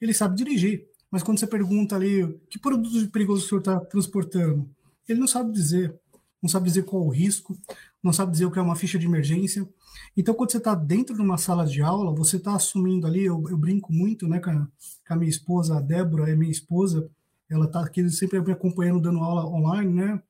Ele 0.00 0.14
sabe 0.14 0.36
dirigir, 0.36 0.86
mas 1.10 1.22
quando 1.22 1.38
você 1.38 1.46
pergunta 1.46 1.96
ali 1.96 2.38
que 2.48 2.58
produto 2.58 3.10
perigoso 3.10 3.44
o 3.44 3.48
senhor 3.48 3.60
está 3.60 3.80
transportando, 3.80 4.68
ele 5.08 5.20
não 5.20 5.26
sabe 5.26 5.52
dizer. 5.52 5.94
Não 6.42 6.48
sabe 6.48 6.66
dizer 6.68 6.84
qual 6.84 7.04
o 7.04 7.10
risco, 7.10 7.54
não 8.02 8.14
sabe 8.14 8.32
dizer 8.32 8.46
o 8.46 8.50
que 8.50 8.58
é 8.58 8.62
uma 8.62 8.76
ficha 8.76 8.98
de 8.98 9.04
emergência. 9.04 9.68
Então, 10.16 10.34
quando 10.34 10.50
você 10.50 10.56
está 10.56 10.74
dentro 10.74 11.14
de 11.14 11.20
uma 11.20 11.36
sala 11.36 11.66
de 11.66 11.82
aula, 11.82 12.14
você 12.14 12.38
está 12.38 12.54
assumindo 12.54 13.06
ali, 13.06 13.24
eu, 13.24 13.44
eu, 13.50 13.58
brinco 13.58 13.92
muito 13.92 14.26
né, 14.26 14.40
com 14.40 14.48
a, 14.50 14.66
com 15.06 15.14
a 15.14 15.16
minha 15.16 15.28
esposa, 15.28 15.76
a 15.76 15.80
Débora 15.80 16.30
é 16.30 16.34
minha 16.34 16.50
esposa, 16.50 17.10
ela 17.50 17.66
está 17.66 17.80
aqui 17.80 18.08
sempre 18.08 18.40
me 18.40 18.52
acompanhando, 18.52 19.02
dando 19.02 19.18
aula 19.18 19.44
online, 19.44 19.92
né? 19.92 20.22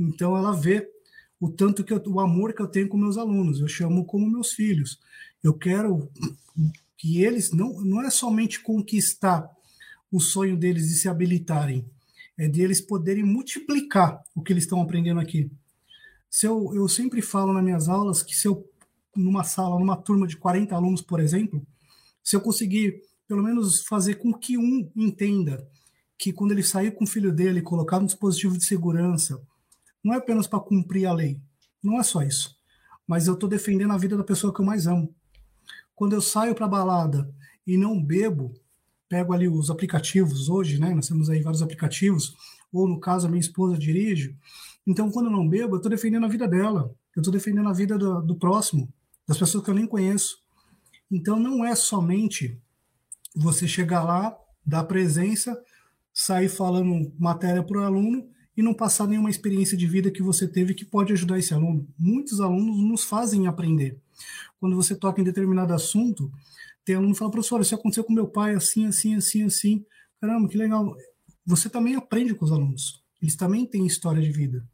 Então 0.00 0.36
ela 0.36 0.52
vê 0.52 0.88
o 1.38 1.50
tanto 1.50 1.84
que 1.84 1.92
eu, 1.92 2.02
o 2.06 2.20
amor 2.20 2.54
que 2.54 2.62
eu 2.62 2.66
tenho 2.66 2.88
com 2.88 2.96
meus 2.96 3.18
alunos. 3.18 3.60
Eu 3.60 3.68
chamo 3.68 4.04
como 4.04 4.30
meus 4.30 4.52
filhos. 4.52 4.98
Eu 5.42 5.54
quero 5.54 6.10
que 6.96 7.22
eles 7.22 7.52
não 7.52 7.80
não 7.80 8.02
é 8.02 8.10
somente 8.10 8.60
conquistar 8.60 9.48
o 10.10 10.20
sonho 10.20 10.56
deles 10.56 10.88
de 10.88 10.94
se 10.94 11.08
habilitarem, 11.08 11.88
é 12.36 12.48
de 12.48 12.62
eles 12.62 12.80
poderem 12.80 13.22
multiplicar 13.22 14.20
o 14.34 14.42
que 14.42 14.52
eles 14.52 14.64
estão 14.64 14.82
aprendendo 14.82 15.20
aqui. 15.20 15.50
Se 16.28 16.46
eu, 16.46 16.74
eu 16.74 16.88
sempre 16.88 17.22
falo 17.22 17.52
nas 17.52 17.62
minhas 17.62 17.88
aulas 17.88 18.22
que 18.22 18.34
se 18.34 18.48
eu 18.48 18.64
numa 19.14 19.44
sala, 19.44 19.78
numa 19.78 19.96
turma 19.96 20.26
de 20.26 20.36
40 20.36 20.74
alunos, 20.74 21.02
por 21.02 21.20
exemplo, 21.20 21.64
se 22.22 22.34
eu 22.34 22.40
conseguir 22.40 23.02
pelo 23.28 23.42
menos 23.42 23.82
fazer 23.84 24.16
com 24.16 24.32
que 24.32 24.58
um 24.58 24.90
entenda 24.96 25.66
que 26.18 26.32
quando 26.32 26.52
ele 26.52 26.62
sair 26.62 26.92
com 26.92 27.04
o 27.04 27.06
filho 27.06 27.32
dele, 27.32 27.62
colocar 27.62 27.98
um 27.98 28.04
dispositivo 28.04 28.58
de 28.58 28.64
segurança, 28.64 29.40
não 30.02 30.14
é 30.14 30.16
apenas 30.16 30.46
para 30.46 30.60
cumprir 30.60 31.06
a 31.06 31.12
lei, 31.12 31.40
não 31.82 31.98
é 31.98 32.02
só 32.02 32.22
isso. 32.22 32.56
Mas 33.06 33.26
eu 33.26 33.34
estou 33.34 33.48
defendendo 33.48 33.92
a 33.92 33.98
vida 33.98 34.16
da 34.16 34.24
pessoa 34.24 34.54
que 34.54 34.60
eu 34.60 34.64
mais 34.64 34.86
amo. 34.86 35.14
Quando 35.94 36.14
eu 36.14 36.20
saio 36.20 36.54
para 36.54 36.68
balada 36.68 37.32
e 37.66 37.76
não 37.76 38.02
bebo, 38.02 38.54
pego 39.08 39.32
ali 39.32 39.48
os 39.48 39.70
aplicativos 39.70 40.48
hoje, 40.48 40.78
né? 40.78 40.94
Nós 40.94 41.08
temos 41.08 41.28
aí 41.28 41.42
vários 41.42 41.62
aplicativos, 41.62 42.36
ou 42.72 42.88
no 42.88 43.00
caso 43.00 43.26
a 43.26 43.30
minha 43.30 43.40
esposa 43.40 43.76
dirige. 43.76 44.36
Então, 44.86 45.10
quando 45.10 45.26
eu 45.26 45.32
não 45.32 45.48
bebo, 45.48 45.74
eu 45.74 45.78
estou 45.78 45.90
defendendo 45.90 46.24
a 46.24 46.28
vida 46.28 46.46
dela, 46.46 46.94
eu 47.14 47.20
estou 47.20 47.32
defendendo 47.32 47.68
a 47.68 47.72
vida 47.72 47.98
do, 47.98 48.22
do 48.22 48.36
próximo, 48.36 48.92
das 49.26 49.36
pessoas 49.36 49.64
que 49.64 49.70
eu 49.70 49.74
nem 49.74 49.86
conheço. 49.86 50.38
Então, 51.10 51.38
não 51.38 51.64
é 51.64 51.74
somente 51.74 52.58
você 53.34 53.66
chegar 53.66 54.04
lá, 54.04 54.36
dar 54.64 54.84
presença, 54.84 55.60
sair 56.14 56.48
falando 56.48 57.12
matéria 57.18 57.62
para 57.62 57.80
o 57.80 57.84
aluno 57.84 58.28
e 58.56 58.62
não 58.62 58.74
passar 58.74 59.06
nenhuma 59.06 59.30
experiência 59.30 59.76
de 59.76 59.86
vida 59.86 60.10
que 60.10 60.22
você 60.22 60.46
teve 60.46 60.74
que 60.74 60.84
pode 60.84 61.12
ajudar 61.12 61.38
esse 61.38 61.54
aluno. 61.54 61.86
Muitos 61.98 62.40
alunos 62.40 62.78
nos 62.78 63.04
fazem 63.04 63.46
aprender. 63.46 63.98
Quando 64.58 64.76
você 64.76 64.94
toca 64.94 65.20
em 65.20 65.24
determinado 65.24 65.72
assunto, 65.72 66.30
tem 66.84 66.96
aluno 66.96 67.12
que 67.12 67.18
fala, 67.18 67.30
professor, 67.30 67.60
isso 67.60 67.74
aconteceu 67.74 68.04
com 68.04 68.12
meu 68.12 68.26
pai 68.26 68.54
assim, 68.54 68.86
assim, 68.86 69.14
assim, 69.14 69.44
assim. 69.44 69.84
Caramba, 70.20 70.48
que 70.48 70.58
legal. 70.58 70.96
Você 71.46 71.70
também 71.70 71.94
aprende 71.94 72.34
com 72.34 72.44
os 72.44 72.52
alunos. 72.52 73.02
Eles 73.22 73.36
também 73.36 73.66
têm 73.66 73.86
história 73.86 74.20
de 74.20 74.30
vida. 74.30 74.64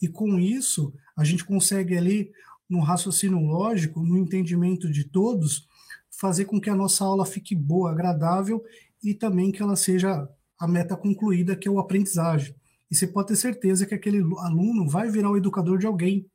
E 0.00 0.08
com 0.08 0.38
isso, 0.38 0.92
a 1.16 1.24
gente 1.24 1.44
consegue 1.44 1.96
ali, 1.96 2.30
no 2.68 2.80
raciocínio 2.80 3.38
lógico, 3.38 4.02
no 4.02 4.18
entendimento 4.18 4.90
de 4.90 5.04
todos, 5.04 5.66
fazer 6.10 6.46
com 6.46 6.60
que 6.60 6.70
a 6.70 6.74
nossa 6.74 7.04
aula 7.04 7.24
fique 7.24 7.54
boa, 7.54 7.90
agradável 7.90 8.64
e 9.02 9.14
também 9.14 9.52
que 9.52 9.62
ela 9.62 9.76
seja 9.76 10.28
a 10.58 10.66
meta 10.66 10.96
concluída, 10.96 11.54
que 11.54 11.68
é 11.68 11.70
o 11.70 11.78
aprendizagem. 11.78 12.54
E 12.90 12.94
você 12.94 13.06
pode 13.06 13.28
ter 13.28 13.36
certeza 13.36 13.86
que 13.86 13.94
aquele 13.94 14.18
aluno 14.38 14.88
vai 14.88 15.10
virar 15.10 15.30
o 15.30 15.36
educador 15.36 15.78
de 15.78 15.86
alguém 15.86 16.26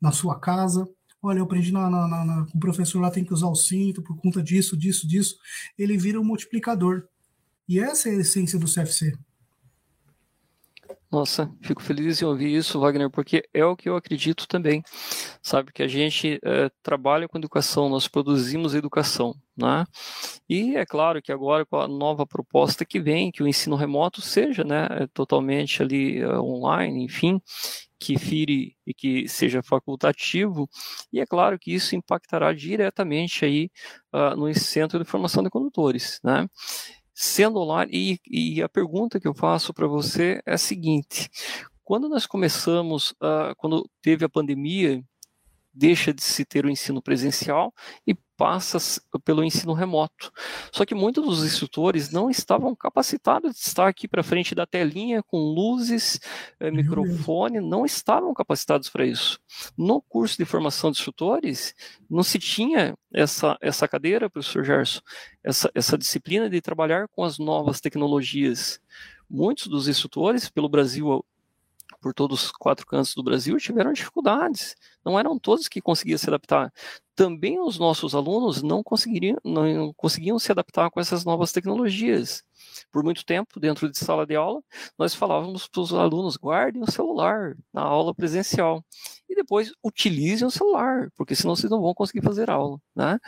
na 0.00 0.12
sua 0.12 0.38
casa. 0.38 0.88
Olha, 1.20 1.38
eu 1.38 1.44
aprendi 1.44 1.72
na, 1.72 1.88
na, 1.88 2.06
na, 2.08 2.46
o 2.54 2.58
professor 2.58 3.00
lá 3.00 3.10
tem 3.10 3.24
que 3.24 3.32
usar 3.32 3.48
o 3.48 3.54
cinto 3.54 4.02
por 4.02 4.16
conta 4.16 4.42
disso, 4.42 4.76
disso, 4.76 5.06
disso. 5.06 5.36
Ele 5.78 5.96
vira 5.96 6.20
um 6.20 6.24
multiplicador. 6.24 7.04
E 7.68 7.78
essa 7.78 8.08
é 8.08 8.12
a 8.12 8.20
essência 8.20 8.58
do 8.58 8.66
CFC. 8.66 9.16
Nossa, 11.12 11.54
fico 11.60 11.82
feliz 11.82 12.22
em 12.22 12.24
ouvir 12.24 12.56
isso, 12.56 12.80
Wagner, 12.80 13.10
porque 13.10 13.46
é 13.52 13.62
o 13.66 13.76
que 13.76 13.86
eu 13.86 13.96
acredito 13.96 14.48
também. 14.48 14.82
Sabe 15.42 15.70
que 15.70 15.82
a 15.82 15.86
gente 15.86 16.40
é, 16.42 16.70
trabalha 16.82 17.28
com 17.28 17.36
educação, 17.36 17.90
nós 17.90 18.08
produzimos 18.08 18.74
educação, 18.74 19.34
né? 19.54 19.84
E 20.48 20.74
é 20.74 20.86
claro 20.86 21.20
que 21.20 21.30
agora 21.30 21.66
com 21.66 21.76
a 21.76 21.86
nova 21.86 22.26
proposta 22.26 22.82
que 22.86 22.98
vem, 22.98 23.30
que 23.30 23.42
o 23.42 23.46
ensino 23.46 23.76
remoto 23.76 24.22
seja, 24.22 24.64
né, 24.64 24.88
é 25.02 25.06
totalmente 25.08 25.82
ali 25.82 26.24
uh, 26.24 26.40
online, 26.40 27.04
enfim, 27.04 27.42
que 27.98 28.18
fire 28.18 28.74
e 28.86 28.94
que 28.94 29.28
seja 29.28 29.62
facultativo, 29.62 30.66
e 31.12 31.20
é 31.20 31.26
claro 31.26 31.58
que 31.58 31.74
isso 31.74 31.94
impactará 31.94 32.54
diretamente 32.54 33.44
aí 33.44 33.70
uh, 34.14 34.34
no 34.34 34.52
Centro 34.54 34.98
de 34.98 35.04
Formação 35.04 35.42
de 35.42 35.50
Condutores, 35.50 36.18
né? 36.24 36.48
Sendo. 37.22 37.62
E, 37.90 38.18
e 38.28 38.62
a 38.62 38.68
pergunta 38.68 39.20
que 39.20 39.28
eu 39.28 39.34
faço 39.34 39.72
para 39.72 39.86
você 39.86 40.42
é 40.44 40.54
a 40.54 40.58
seguinte: 40.58 41.30
quando 41.84 42.08
nós 42.08 42.26
começamos, 42.26 43.12
uh, 43.12 43.54
quando 43.56 43.88
teve 44.00 44.24
a 44.24 44.28
pandemia, 44.28 45.02
deixa 45.72 46.12
de 46.12 46.22
se 46.22 46.44
ter 46.44 46.66
o 46.66 46.70
ensino 46.70 47.00
presencial 47.00 47.72
e 48.06 48.14
passa 48.42 49.00
pelo 49.24 49.44
ensino 49.44 49.72
remoto. 49.72 50.32
Só 50.72 50.84
que 50.84 50.96
muitos 50.96 51.24
dos 51.24 51.44
instrutores 51.44 52.10
não 52.10 52.28
estavam 52.28 52.74
capacitados 52.74 53.54
de 53.54 53.60
estar 53.60 53.86
aqui 53.86 54.08
para 54.08 54.24
frente 54.24 54.52
da 54.52 54.66
telinha 54.66 55.22
com 55.22 55.38
luzes, 55.38 56.18
eh, 56.58 56.68
microfone, 56.72 57.60
não 57.60 57.86
estavam 57.86 58.34
capacitados 58.34 58.88
para 58.88 59.06
isso. 59.06 59.38
No 59.78 60.02
curso 60.02 60.36
de 60.36 60.44
formação 60.44 60.90
de 60.90 60.98
instrutores, 60.98 61.72
não 62.10 62.24
se 62.24 62.40
tinha 62.40 62.98
essa, 63.14 63.56
essa 63.60 63.86
cadeira, 63.86 64.28
professor 64.28 64.64
Gerson, 64.64 65.02
essa, 65.44 65.70
essa 65.72 65.96
disciplina 65.96 66.50
de 66.50 66.60
trabalhar 66.60 67.06
com 67.12 67.22
as 67.22 67.38
novas 67.38 67.80
tecnologias. 67.80 68.80
Muitos 69.30 69.68
dos 69.68 69.86
instrutores, 69.86 70.50
pelo 70.50 70.68
Brasil 70.68 71.24
por 72.00 72.14
todos 72.14 72.44
os 72.44 72.52
quatro 72.52 72.86
cantos 72.86 73.14
do 73.14 73.22
Brasil 73.22 73.56
tiveram 73.58 73.92
dificuldades. 73.92 74.74
Não 75.04 75.18
eram 75.18 75.38
todos 75.38 75.68
que 75.68 75.80
conseguiam 75.80 76.18
se 76.18 76.28
adaptar. 76.28 76.72
Também 77.14 77.60
os 77.60 77.78
nossos 77.78 78.14
alunos 78.14 78.62
não 78.62 78.82
conseguiriam, 78.82 79.36
não 79.44 79.92
conseguiam 79.94 80.38
se 80.38 80.50
adaptar 80.50 80.90
com 80.90 81.00
essas 81.00 81.24
novas 81.24 81.52
tecnologias. 81.52 82.42
Por 82.90 83.04
muito 83.04 83.24
tempo, 83.24 83.60
dentro 83.60 83.90
de 83.90 83.98
sala 83.98 84.26
de 84.26 84.34
aula, 84.34 84.62
nós 84.98 85.14
falávamos 85.14 85.68
para 85.68 85.80
os 85.82 85.92
alunos: 85.92 86.36
guardem 86.36 86.82
o 86.82 86.90
celular 86.90 87.54
na 87.72 87.82
aula 87.82 88.14
presencial 88.14 88.84
e 89.28 89.34
depois 89.34 89.72
utilizem 89.82 90.46
o 90.46 90.50
celular, 90.50 91.10
porque 91.16 91.34
senão 91.34 91.56
vocês 91.56 91.70
não 91.70 91.80
vão 91.82 91.94
conseguir 91.94 92.22
fazer 92.22 92.50
aula. 92.50 92.78
Né? 92.94 93.18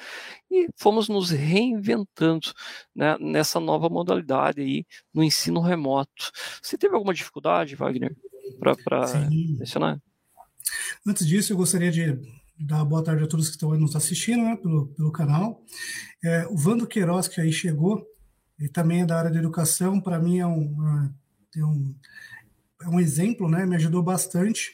E 0.51 0.69
fomos 0.77 1.09
nos 1.09 1.31
reinventando 1.31 2.53
né, 2.95 3.17
nessa 3.19 3.61
nova 3.61 3.89
modalidade 3.89 4.61
aí 4.61 4.87
no 5.13 5.23
ensino 5.25 5.61
remoto. 5.61 6.31
Você 6.63 6.79
teve 6.79 6.95
alguma 6.95 7.15
dificuldade, 7.15 7.75
Wagner? 7.75 8.17
Para 8.59 9.29
mencionar? 9.59 10.01
Antes 11.07 11.27
disso, 11.27 11.53
eu 11.53 11.57
gostaria 11.57 11.91
de 11.91 12.19
dar 12.59 12.85
boa 12.85 13.03
tarde 13.03 13.25
a 13.25 13.27
todos 13.27 13.49
que 13.49 13.57
estão 13.57 13.77
nos 13.79 13.97
assistindo 13.97 14.43
né, 14.43 14.57
pelo, 14.57 14.87
pelo 14.89 15.13
canal. 15.13 15.63
É, 16.23 16.47
o 16.47 16.57
Vando 16.57 16.87
Queiroz, 16.87 17.29
que 17.29 17.41
aí 17.41 17.53
chegou, 17.53 18.07
ele 18.59 18.69
também 18.69 19.03
é 19.03 19.07
da 19.07 19.19
área 19.19 19.31
da 19.31 19.39
educação, 19.39 20.01
para 20.01 20.19
mim 20.19 20.39
é 20.39 20.47
um, 20.47 21.11
é, 21.57 21.65
um, 21.65 21.95
é 22.83 22.89
um 22.89 23.01
exemplo, 23.01 23.49
né, 23.49 23.67
me 23.67 23.77
ajudou 23.77 24.03
bastante. 24.03 24.73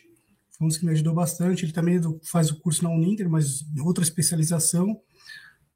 Foi 0.57 0.67
um 0.67 0.69
dos 0.69 0.77
que 0.77 0.85
me 0.85 0.93
ajudou 0.93 1.15
bastante. 1.15 1.65
Ele 1.65 1.73
também 1.73 1.99
faz 2.23 2.51
o 2.51 2.61
curso 2.61 2.85
na 2.85 2.91
Uninter, 2.91 3.29
mas 3.31 3.65
outra 3.81 4.05
especialização. 4.05 5.01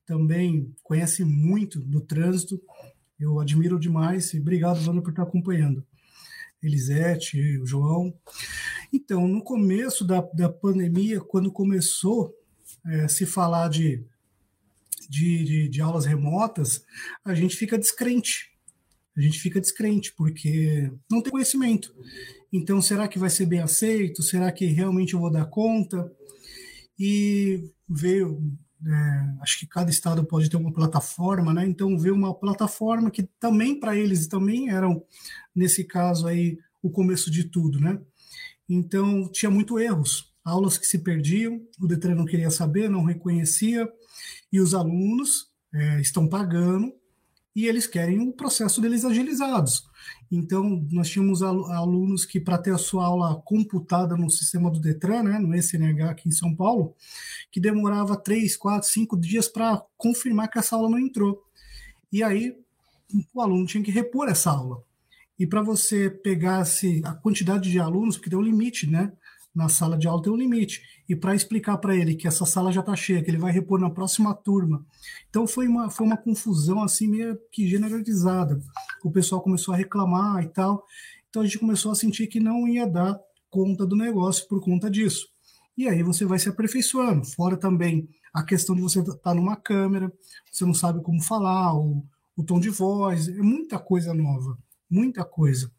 Também 0.05 0.75
conhece 0.83 1.25
muito 1.25 1.81
do 1.81 2.03
trânsito. 2.03 2.61
Eu 3.19 3.41
admiro 3.41 3.81
demais 3.81 4.35
e 4.35 4.41
obrigado, 4.41 4.81
Vando, 4.81 5.03
por 5.03 5.11
estar 5.11 5.23
acompanhando. 5.23 5.83
Elisete, 6.67 7.59
o 7.59 7.67
João. 7.67 8.15
Então, 8.93 9.27
no 9.27 9.43
começo 9.43 10.05
da, 10.05 10.21
da 10.21 10.49
pandemia, 10.49 11.21
quando 11.21 11.53
começou 11.53 12.35
é, 12.87 13.09
se 13.09 13.27
falar 13.27 13.69
de, 13.69 14.05
de, 15.09 15.45
de, 15.45 15.69
de 15.69 15.81
aulas 15.81 16.05
remotas, 16.05 16.85
a 17.25 17.35
gente 17.35 17.57
fica 17.57 17.79
descrente. 17.79 18.53
A 19.17 19.21
gente 19.21 19.39
fica 19.39 19.61
descrente, 19.61 20.13
porque 20.17 20.91
não 21.11 21.23
tem 21.23 21.31
conhecimento. 21.31 21.95
Então, 22.53 22.83
será 22.83 23.07
que 23.07 23.19
vai 23.19 23.31
ser 23.31 23.47
bem 23.47 23.61
aceito? 23.61 24.23
Será 24.23 24.51
que 24.51 24.67
realmente 24.67 25.15
eu 25.15 25.21
vou 25.21 25.31
dar 25.31 25.47
conta? 25.47 26.11
E 26.99 27.71
veio 27.89 28.41
é, 28.87 29.43
acho 29.43 29.59
que 29.59 29.67
cada 29.67 29.91
estado 29.91 30.25
pode 30.25 30.51
ter 30.51 30.57
uma 30.57 30.73
plataforma, 30.73 31.55
né? 31.55 31.67
Então 31.67 31.99
ver 31.99 32.13
uma 32.13 32.35
plataforma 32.35 33.11
que 33.11 33.23
também 33.41 33.79
para 33.79 33.97
eles 33.97 34.27
também 34.27 34.71
eram 34.71 35.03
nesse 35.55 35.85
caso 35.85 36.27
aí 36.27 36.59
o 36.83 36.91
começo 36.91 37.31
de 37.31 37.45
tudo, 37.45 37.81
né? 37.81 37.99
Então 38.69 39.29
tinha 39.31 39.51
muito 39.51 39.79
erros, 39.79 40.33
aulas 40.45 40.77
que 40.77 40.87
se 40.87 40.99
perdiam, 40.99 41.61
o 41.81 41.87
Detran 41.87 42.15
não 42.15 42.25
queria 42.25 42.51
saber, 42.51 42.91
não 42.91 43.05
reconhecia 43.05 43.91
e 44.53 44.61
os 44.61 44.75
alunos 44.75 45.51
é, 45.73 46.01
estão 46.01 46.29
pagando 46.29 46.93
e 47.55 47.67
eles 47.67 47.87
querem 47.87 48.21
o 48.21 48.33
processo 48.33 48.81
deles 48.81 49.05
agilizados. 49.05 49.87
Então, 50.31 50.85
nós 50.91 51.09
tínhamos 51.09 51.43
alunos 51.43 52.25
que, 52.25 52.41
para 52.41 52.59
ter 52.59 52.73
a 52.73 52.79
sua 52.79 53.07
aula 53.07 53.41
computada 53.45 54.17
no 54.17 54.29
sistema 54.29 54.71
do 54.71 54.81
Detran, 54.81 55.23
né, 55.23 55.39
no 55.39 55.55
SNH 55.55 56.11
aqui 56.11 56.29
em 56.29 56.33
São 56.33 56.55
Paulo, 56.55 56.95
que 57.53 57.61
demorava 57.61 58.17
três, 58.17 58.57
quatro, 58.57 58.89
cinco 58.89 59.17
dias 59.17 59.49
para 59.49 59.83
confirmar 59.97 60.49
que 60.49 60.59
essa 60.59 60.75
aula 60.75 60.91
não 60.91 60.99
entrou. 60.99 61.43
E 62.11 62.23
aí, 62.23 62.57
o 63.33 63.41
aluno 63.41 63.67
tinha 63.67 63.85
que 63.85 63.91
repor 63.91 64.29
essa 64.29 64.51
aula. 64.51 64.83
E 65.39 65.47
para 65.47 65.63
você 65.63 66.11
pegasse 66.11 67.03
a 67.05 67.13
quantidade 67.13 67.71
de 67.71 67.79
alunos, 67.79 68.17
porque 68.17 68.31
tem 68.31 68.39
um 68.39 68.43
limite, 68.43 68.89
né? 68.89 69.13
Na 69.55 69.69
sala 69.69 69.97
de 69.97 70.09
aula 70.09 70.23
tem 70.23 70.33
um 70.33 70.37
limite. 70.37 70.83
E 71.09 71.15
para 71.15 71.35
explicar 71.35 71.79
para 71.79 71.95
ele 71.95 72.15
que 72.15 72.27
essa 72.27 72.45
sala 72.45 72.73
já 72.73 72.81
está 72.81 72.97
cheia, 72.97 73.23
que 73.23 73.31
ele 73.31 73.39
vai 73.39 73.53
repor 73.53 73.79
na 73.79 73.89
próxima 73.89 74.35
turma. 74.35 74.85
Então 75.31 75.47
foi 75.47 75.69
uma, 75.69 75.89
foi 75.91 76.07
uma 76.07 76.17
confusão 76.17 76.83
assim 76.83 77.07
meio 77.07 77.39
que 77.53 77.67
generalizada. 77.67 78.59
O 79.03 79.11
pessoal 79.11 79.41
começou 79.41 79.73
a 79.73 79.77
reclamar 79.77 80.43
e 80.43 80.49
tal. 80.49 80.85
Então 81.31 81.43
a 81.43 81.45
gente 81.45 81.59
começou 81.59 81.93
a 81.93 81.95
sentir 81.95 82.27
que 82.27 82.41
não 82.41 82.67
ia 82.67 82.87
dar 82.87 83.19
conta 83.49 83.87
do 83.87 83.95
negócio 83.95 84.49
por 84.49 84.61
conta 84.61 84.91
disso. 84.91 85.29
E 85.77 85.89
aí 85.89 86.03
você 86.03 86.25
vai 86.25 86.39
se 86.39 86.49
aperfeiçoando. 86.49 87.25
Fora 87.25 87.57
também 87.57 88.09
a 88.33 88.43
questão 88.43 88.75
de 88.75 88.83
você 88.83 89.01
estar 89.01 89.15
tá 89.15 89.35
numa 89.35 89.55
câmera, 89.55 90.13
você 90.51 90.65
não 90.65 90.75
sabe 90.75 91.01
como 91.03 91.23
falar, 91.23 91.75
o, 91.77 92.05
o 92.37 92.43
tom 92.43 92.59
de 92.59 92.71
voz, 92.71 93.29
é 93.29 93.43
muita 93.43 93.79
coisa 93.79 94.13
nova, 94.13 94.59
muita 94.91 95.25
coisa 95.25 95.71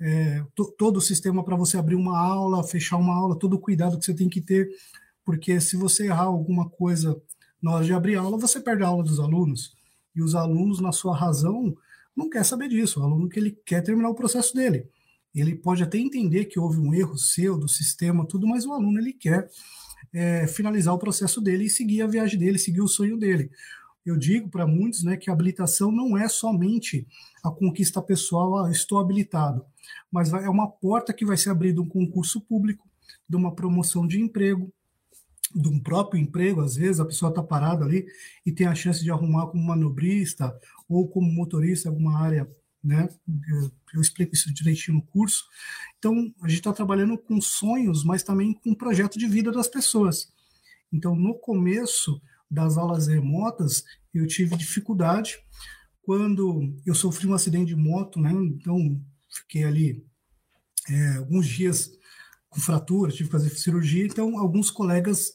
é, 0.00 0.44
todo 0.78 0.96
o 0.96 1.00
sistema 1.00 1.44
para 1.44 1.56
você 1.56 1.76
abrir 1.76 1.94
uma 1.94 2.18
aula, 2.18 2.64
fechar 2.64 2.96
uma 2.96 3.14
aula, 3.14 3.38
todo 3.38 3.54
o 3.54 3.60
cuidado 3.60 3.98
que 3.98 4.04
você 4.04 4.14
tem 4.14 4.28
que 4.28 4.40
ter, 4.40 4.68
porque 5.24 5.60
se 5.60 5.76
você 5.76 6.06
errar 6.06 6.24
alguma 6.24 6.68
coisa 6.68 7.20
na 7.62 7.72
hora 7.72 7.84
de 7.84 7.92
abrir 7.92 8.16
a 8.16 8.20
aula, 8.20 8.38
você 8.38 8.58
perde 8.58 8.82
a 8.82 8.86
aula 8.88 9.04
dos 9.04 9.20
alunos. 9.20 9.74
E 10.14 10.22
os 10.22 10.34
alunos, 10.34 10.80
na 10.80 10.92
sua 10.92 11.16
razão, 11.16 11.76
não 12.16 12.30
quer 12.30 12.44
saber 12.44 12.68
disso. 12.68 13.00
O 13.00 13.02
aluno 13.02 13.28
que 13.28 13.38
ele 13.38 13.56
quer 13.64 13.82
terminar 13.82 14.08
o 14.08 14.14
processo 14.14 14.54
dele. 14.54 14.88
Ele 15.34 15.54
pode 15.54 15.82
até 15.82 15.98
entender 15.98 16.46
que 16.46 16.58
houve 16.58 16.78
um 16.80 16.92
erro 16.92 17.16
seu, 17.16 17.56
do 17.56 17.68
sistema, 17.68 18.26
tudo, 18.26 18.46
mas 18.46 18.64
o 18.64 18.72
aluno 18.72 18.98
ele 18.98 19.12
quer 19.12 19.48
é, 20.12 20.46
finalizar 20.46 20.94
o 20.94 20.98
processo 20.98 21.40
dele 21.40 21.64
e 21.64 21.70
seguir 21.70 22.02
a 22.02 22.06
viagem 22.06 22.38
dele, 22.38 22.58
seguir 22.58 22.80
o 22.80 22.88
sonho 22.88 23.16
dele. 23.16 23.50
Eu 24.04 24.16
digo 24.16 24.48
para 24.48 24.66
muitos 24.66 25.04
né, 25.04 25.16
que 25.16 25.30
a 25.30 25.32
habilitação 25.32 25.92
não 25.92 26.16
é 26.16 26.28
somente 26.28 27.06
a 27.44 27.50
conquista 27.50 28.00
pessoal, 28.00 28.64
ah, 28.64 28.70
estou 28.70 28.98
habilitado 28.98 29.64
mas 30.10 30.32
é 30.32 30.48
uma 30.48 30.68
porta 30.68 31.12
que 31.12 31.24
vai 31.24 31.36
ser 31.36 31.50
abrida 31.50 31.80
um 31.80 31.88
concurso 31.88 32.40
público, 32.40 32.88
de 33.28 33.36
uma 33.36 33.54
promoção 33.54 34.06
de 34.06 34.20
emprego, 34.20 34.72
de 35.54 35.68
um 35.68 35.80
próprio 35.80 36.20
emprego, 36.20 36.60
às 36.60 36.76
vezes 36.76 37.00
a 37.00 37.04
pessoa 37.04 37.30
está 37.30 37.42
parada 37.42 37.84
ali 37.84 38.06
e 38.44 38.52
tem 38.52 38.66
a 38.66 38.74
chance 38.74 39.02
de 39.02 39.10
arrumar 39.10 39.46
como 39.48 39.64
manobrista 39.64 40.56
ou 40.88 41.08
como 41.08 41.30
motorista 41.30 41.88
alguma 41.88 42.18
área, 42.18 42.48
né? 42.82 43.08
Eu, 43.48 43.70
eu 43.94 44.00
explico 44.00 44.34
isso 44.34 44.52
direitinho 44.52 44.98
no 44.98 45.06
curso. 45.06 45.44
Então, 45.98 46.32
a 46.40 46.48
gente 46.48 46.58
está 46.58 46.72
trabalhando 46.72 47.18
com 47.18 47.40
sonhos, 47.40 48.04
mas 48.04 48.22
também 48.22 48.52
com 48.52 48.74
projeto 48.74 49.18
de 49.18 49.26
vida 49.26 49.50
das 49.50 49.68
pessoas. 49.68 50.32
Então, 50.92 51.14
no 51.14 51.34
começo 51.34 52.20
das 52.50 52.76
aulas 52.76 53.06
remotas, 53.06 53.84
eu 54.12 54.26
tive 54.26 54.56
dificuldade 54.56 55.38
quando 56.02 56.74
eu 56.84 56.94
sofri 56.94 57.26
um 57.26 57.34
acidente 57.34 57.66
de 57.66 57.76
moto, 57.76 58.20
né? 58.20 58.32
Então, 58.32 59.00
fiquei 59.28 59.64
ali 59.64 60.04
é, 60.88 61.16
alguns 61.18 61.46
dias 61.46 61.90
com 62.48 62.60
fratura, 62.60 63.12
tive 63.12 63.28
que 63.28 63.32
fazer 63.32 63.50
cirurgia, 63.50 64.04
então 64.04 64.36
alguns 64.36 64.70
colegas 64.70 65.34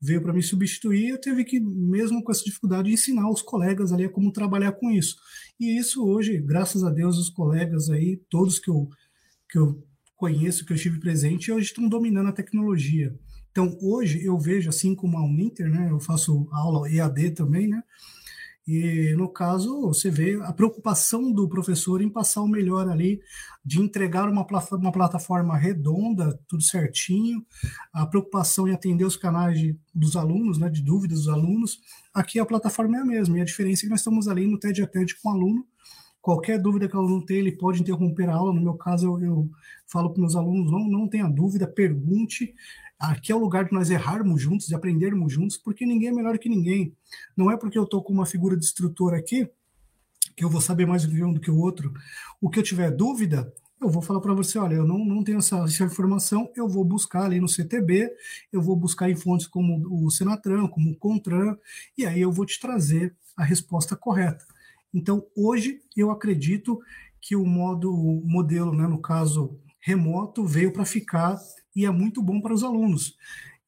veio 0.00 0.20
para 0.20 0.32
me 0.32 0.42
substituir, 0.42 1.10
eu 1.10 1.20
tive 1.20 1.44
que, 1.44 1.58
mesmo 1.60 2.22
com 2.22 2.30
essa 2.30 2.44
dificuldade, 2.44 2.90
ensinar 2.90 3.30
os 3.30 3.42
colegas 3.42 3.92
ali 3.92 4.08
como 4.08 4.32
trabalhar 4.32 4.72
com 4.72 4.90
isso. 4.90 5.16
E 5.58 5.78
isso 5.78 6.04
hoje, 6.06 6.38
graças 6.38 6.84
a 6.84 6.90
Deus, 6.90 7.16
os 7.16 7.30
colegas 7.30 7.88
aí, 7.90 8.20
todos 8.28 8.58
que 8.58 8.70
eu, 8.70 8.88
que 9.48 9.58
eu 9.58 9.82
conheço, 10.16 10.64
que 10.64 10.72
eu 10.72 10.76
estive 10.76 11.00
presente, 11.00 11.50
hoje 11.50 11.68
estão 11.68 11.88
dominando 11.88 12.28
a 12.28 12.32
tecnologia. 12.32 13.14
Então, 13.54 13.78
hoje 13.80 14.20
eu 14.24 14.36
vejo, 14.36 14.68
assim 14.68 14.96
como 14.96 15.16
a 15.16 15.24
Uninter, 15.24 15.70
né, 15.70 15.86
eu 15.88 16.00
faço 16.00 16.48
aula 16.50 16.90
EAD 16.90 17.30
também, 17.30 17.68
né, 17.68 17.84
e, 18.66 19.14
no 19.16 19.28
caso, 19.28 19.82
você 19.82 20.10
vê 20.10 20.40
a 20.42 20.52
preocupação 20.52 21.30
do 21.30 21.48
professor 21.48 22.02
em 22.02 22.08
passar 22.08 22.42
o 22.42 22.48
melhor 22.48 22.88
ali, 22.88 23.20
de 23.64 23.80
entregar 23.80 24.28
uma, 24.28 24.44
uma 24.72 24.90
plataforma 24.90 25.56
redonda, 25.56 26.36
tudo 26.48 26.64
certinho, 26.64 27.46
a 27.92 28.04
preocupação 28.04 28.66
em 28.66 28.72
atender 28.72 29.04
os 29.04 29.16
canais 29.16 29.56
de, 29.56 29.78
dos 29.94 30.16
alunos, 30.16 30.58
né, 30.58 30.68
de 30.68 30.82
dúvidas 30.82 31.18
dos 31.18 31.28
alunos. 31.28 31.78
Aqui 32.12 32.40
a 32.40 32.44
plataforma 32.44 32.96
é 32.96 33.00
a 33.02 33.04
mesma, 33.04 33.38
e 33.38 33.40
a 33.40 33.44
diferença 33.44 33.82
é 33.82 33.84
que 33.84 33.90
nós 33.90 34.00
estamos 34.00 34.26
ali 34.26 34.48
no 34.48 34.58
TED 34.58 34.84
TED 34.88 35.14
com 35.22 35.28
o 35.28 35.32
aluno. 35.32 35.64
Qualquer 36.20 36.58
dúvida 36.58 36.88
que 36.88 36.96
o 36.96 37.00
aluno 37.00 37.24
tem, 37.24 37.36
ele 37.36 37.52
pode 37.52 37.82
interromper 37.82 38.30
a 38.30 38.34
aula. 38.34 38.54
No 38.54 38.62
meu 38.62 38.72
caso, 38.72 39.06
eu, 39.06 39.22
eu 39.22 39.50
falo 39.86 40.08
para 40.08 40.22
meus 40.22 40.34
alunos: 40.34 40.72
não, 40.72 40.88
não 40.88 41.06
tenha 41.06 41.28
dúvida, 41.28 41.66
pergunte, 41.66 42.54
Aqui 42.98 43.32
é 43.32 43.34
o 43.34 43.38
lugar 43.38 43.64
de 43.64 43.72
nós 43.72 43.90
errarmos 43.90 44.40
juntos, 44.40 44.66
de 44.66 44.74
aprendermos 44.74 45.32
juntos, 45.32 45.56
porque 45.56 45.84
ninguém 45.84 46.08
é 46.08 46.12
melhor 46.12 46.38
que 46.38 46.48
ninguém. 46.48 46.96
Não 47.36 47.50
é 47.50 47.56
porque 47.56 47.78
eu 47.78 47.84
estou 47.84 48.02
com 48.02 48.12
uma 48.12 48.26
figura 48.26 48.56
de 48.56 48.64
instrutor 48.64 49.14
aqui 49.14 49.48
que 50.36 50.44
eu 50.44 50.50
vou 50.50 50.60
saber 50.60 50.86
mais 50.86 51.04
do 51.04 51.14
que 51.14 51.22
um 51.22 51.32
do 51.32 51.40
que 51.40 51.50
o 51.50 51.58
outro. 51.58 51.92
O 52.40 52.50
que 52.50 52.58
eu 52.58 52.62
tiver 52.62 52.90
dúvida, 52.90 53.52
eu 53.80 53.88
vou 53.88 54.02
falar 54.02 54.20
para 54.20 54.34
você, 54.34 54.58
olha, 54.58 54.74
eu 54.74 54.86
não, 54.86 54.98
não 55.04 55.22
tenho 55.22 55.38
essa, 55.38 55.58
essa, 55.58 55.84
informação, 55.84 56.50
eu 56.56 56.68
vou 56.68 56.84
buscar 56.84 57.24
ali 57.24 57.40
no 57.40 57.48
CTB, 57.48 58.10
eu 58.52 58.60
vou 58.60 58.76
buscar 58.76 59.10
em 59.10 59.16
fontes 59.16 59.46
como 59.46 60.04
o 60.04 60.10
Senatran, 60.10 60.66
como 60.68 60.90
o 60.90 60.96
Contran, 60.96 61.56
e 61.96 62.06
aí 62.06 62.20
eu 62.20 62.32
vou 62.32 62.46
te 62.46 62.58
trazer 62.58 63.14
a 63.36 63.44
resposta 63.44 63.96
correta. 63.96 64.44
Então, 64.92 65.26
hoje, 65.36 65.80
eu 65.96 66.10
acredito 66.10 66.80
que 67.20 67.34
o 67.34 67.44
modo, 67.44 67.92
o 67.92 68.22
modelo, 68.24 68.74
né, 68.74 68.86
no 68.86 69.00
caso 69.00 69.58
remoto, 69.80 70.46
veio 70.46 70.72
para 70.72 70.84
ficar 70.84 71.38
e 71.74 71.84
é 71.84 71.90
muito 71.90 72.22
bom 72.22 72.40
para 72.40 72.54
os 72.54 72.62
alunos. 72.62 73.16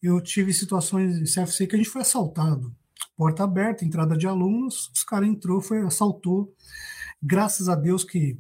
Eu 0.03 0.21
tive 0.21 0.53
situações 0.53 1.19
de 1.19 1.33
CFC 1.33 1.67
que 1.67 1.75
a 1.75 1.79
gente 1.79 1.91
foi 1.91 2.03
assaltado. 2.03 2.75
Porta 3.17 3.45
aberta, 3.45 3.85
entrada 3.85 4.17
de 4.17 4.27
alunos, 4.27 4.91
os 4.95 5.03
caras 5.03 5.29
entrou, 5.29 5.61
foi 5.61 5.81
assaltou. 5.81 6.55
Graças 7.23 7.69
a 7.69 7.75
Deus 7.75 8.05
que 8.05 8.39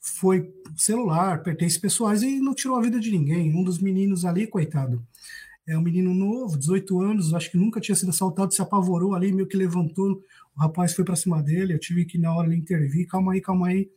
foi 0.00 0.52
celular, 0.76 1.42
pertences 1.42 1.78
pessoais 1.78 2.22
e 2.22 2.40
não 2.40 2.54
tirou 2.54 2.76
a 2.76 2.82
vida 2.82 2.98
de 2.98 3.10
ninguém. 3.10 3.54
Um 3.54 3.64
dos 3.64 3.78
meninos 3.78 4.24
ali, 4.24 4.46
coitado, 4.46 5.06
é 5.66 5.76
um 5.78 5.82
menino 5.82 6.12
novo, 6.12 6.58
18 6.58 7.00
anos, 7.00 7.32
acho 7.32 7.50
que 7.50 7.56
nunca 7.56 7.80
tinha 7.80 7.94
sido 7.96 8.10
assaltado, 8.10 8.52
se 8.52 8.60
apavorou 8.60 9.14
ali, 9.14 9.32
meio 9.32 9.48
que 9.48 9.56
levantou, 9.56 10.22
o 10.54 10.60
rapaz 10.60 10.94
foi 10.94 11.04
para 11.04 11.16
cima 11.16 11.42
dele, 11.42 11.72
eu 11.72 11.78
tive 11.78 12.04
que 12.04 12.18
na 12.18 12.34
hora 12.34 12.46
ali 12.46 12.56
intervir, 12.56 13.06
calma 13.06 13.32
aí, 13.32 13.40
calma 13.40 13.68
aí, 13.68 13.90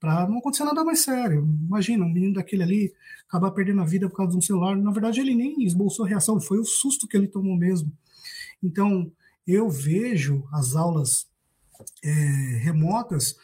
para 0.00 0.26
não 0.26 0.38
acontecer 0.38 0.64
nada 0.64 0.82
mais 0.82 1.00
sério. 1.00 1.46
Imagina, 1.66 2.04
um 2.04 2.12
menino 2.12 2.34
daquele 2.34 2.62
ali 2.62 2.94
acabar 3.28 3.50
perdendo 3.50 3.82
a 3.82 3.84
vida 3.84 4.08
por 4.08 4.16
causa 4.16 4.32
de 4.32 4.38
um 4.38 4.42
celular. 4.42 4.74
Na 4.76 4.90
verdade, 4.90 5.20
ele 5.20 5.34
nem 5.34 5.62
esboçou 5.62 6.06
reação, 6.06 6.40
foi 6.40 6.58
o 6.58 6.64
susto 6.64 7.06
que 7.06 7.16
ele 7.16 7.28
tomou 7.28 7.54
mesmo. 7.56 7.92
Então, 8.62 9.12
eu 9.46 9.68
vejo 9.68 10.42
as 10.52 10.74
aulas 10.74 11.28
é, 12.02 12.10
remotas 12.62 13.36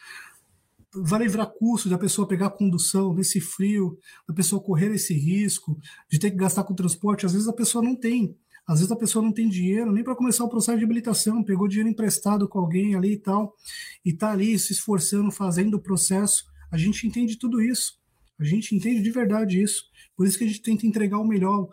vai 0.93 1.19
livrar 1.19 1.47
custo 1.47 1.89
da 1.89 1.97
pessoa 1.97 2.27
pegar 2.27 2.49
condução 2.51 3.13
nesse 3.13 3.39
frio, 3.39 3.99
da 4.27 4.33
pessoa 4.33 4.61
correr 4.61 4.91
esse 4.93 5.13
risco, 5.13 5.79
de 6.09 6.17
ter 6.17 6.31
que 6.31 6.37
gastar 6.37 6.63
com 6.63 6.73
transporte. 6.73 7.25
Às 7.25 7.33
vezes 7.33 7.47
a 7.47 7.53
pessoa 7.53 7.83
não 7.83 7.95
tem. 7.95 8.35
Às 8.67 8.79
vezes 8.79 8.91
a 8.91 8.97
pessoa 8.97 9.23
não 9.23 9.31
tem 9.31 9.47
dinheiro 9.47 9.93
nem 9.93 10.03
para 10.03 10.15
começar 10.15 10.43
o 10.43 10.49
processo 10.49 10.77
de 10.77 10.83
habilitação, 10.83 11.41
pegou 11.41 11.69
dinheiro 11.69 11.89
emprestado 11.89 12.49
com 12.49 12.59
alguém 12.59 12.95
ali 12.95 13.13
e 13.13 13.17
tal, 13.17 13.55
e 14.03 14.09
está 14.09 14.31
ali 14.31 14.59
se 14.59 14.73
esforçando, 14.73 15.31
fazendo 15.31 15.75
o 15.75 15.79
processo. 15.79 16.45
A 16.69 16.77
gente 16.77 17.07
entende 17.07 17.37
tudo 17.37 17.61
isso. 17.61 17.97
A 18.37 18.43
gente 18.43 18.75
entende 18.75 19.01
de 19.01 19.09
verdade 19.09 19.61
isso. 19.61 19.85
Por 20.17 20.27
isso 20.27 20.37
que 20.37 20.43
a 20.43 20.47
gente 20.47 20.61
tenta 20.61 20.85
entregar 20.85 21.17
o 21.17 21.25
melhor. 21.25 21.69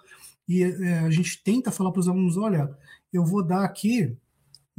E 0.49 0.63
é, 0.63 1.01
a 1.01 1.11
gente 1.11 1.43
tenta 1.43 1.73
falar 1.73 1.91
para 1.91 2.01
os 2.01 2.09
alunos: 2.09 2.37
olha, 2.37 2.71
eu 3.13 3.25
vou 3.25 3.45
dar 3.45 3.65
aqui, 3.65 4.17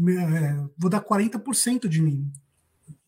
é, 0.08 0.65
vou 0.78 0.89
dar 0.89 1.04
40% 1.04 1.88
de 1.88 2.01
mim. 2.01 2.32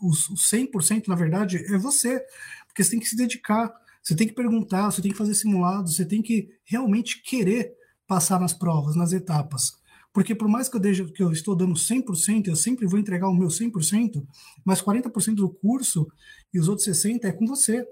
Os, 0.02 0.30
os 0.30 0.41
100%, 0.50 1.08
na 1.08 1.15
verdade, 1.15 1.58
é 1.58 1.78
você. 1.78 2.24
Porque 2.67 2.84
você 2.84 2.91
tem 2.91 3.00
que 3.00 3.08
se 3.08 3.15
dedicar, 3.15 3.74
você 4.04 4.15
tem 4.15 4.28
que 4.28 4.34
perguntar, 4.34 4.91
você 4.91 5.02
tem 5.02 5.12
que 5.12 5.17
fazer 5.17 5.34
simulados, 5.34 5.96
você 5.96 6.06
tem 6.06 6.22
que 6.22 6.50
realmente 6.65 7.22
querer 7.24 7.74
passar 8.08 8.39
nas 8.39 8.54
provas, 8.54 8.96
nas 8.96 9.12
etapas. 9.13 9.78
Porque 10.13 10.34
por 10.34 10.48
mais 10.48 10.67
que 10.67 10.76
eu, 10.76 10.80
deixe, 10.80 11.06
que 11.06 11.22
eu 11.22 11.32
estou 11.32 11.56
dando 11.56 11.76
100%, 11.76 12.48
eu 12.48 12.56
sempre 12.56 12.88
vou 12.88 12.98
entregar 12.98 13.30
o 13.30 13.36
meu 13.36 13.50
100%, 13.50 14.26
mas 14.65 14.82
40% 14.82 15.36
do 15.36 15.50
curso 15.50 16.08
e 16.54 16.60
os 16.60 16.67
outros 16.67 16.88
60% 16.88 17.26
é 17.26 17.32
com 17.32 17.46
você. 17.46 17.86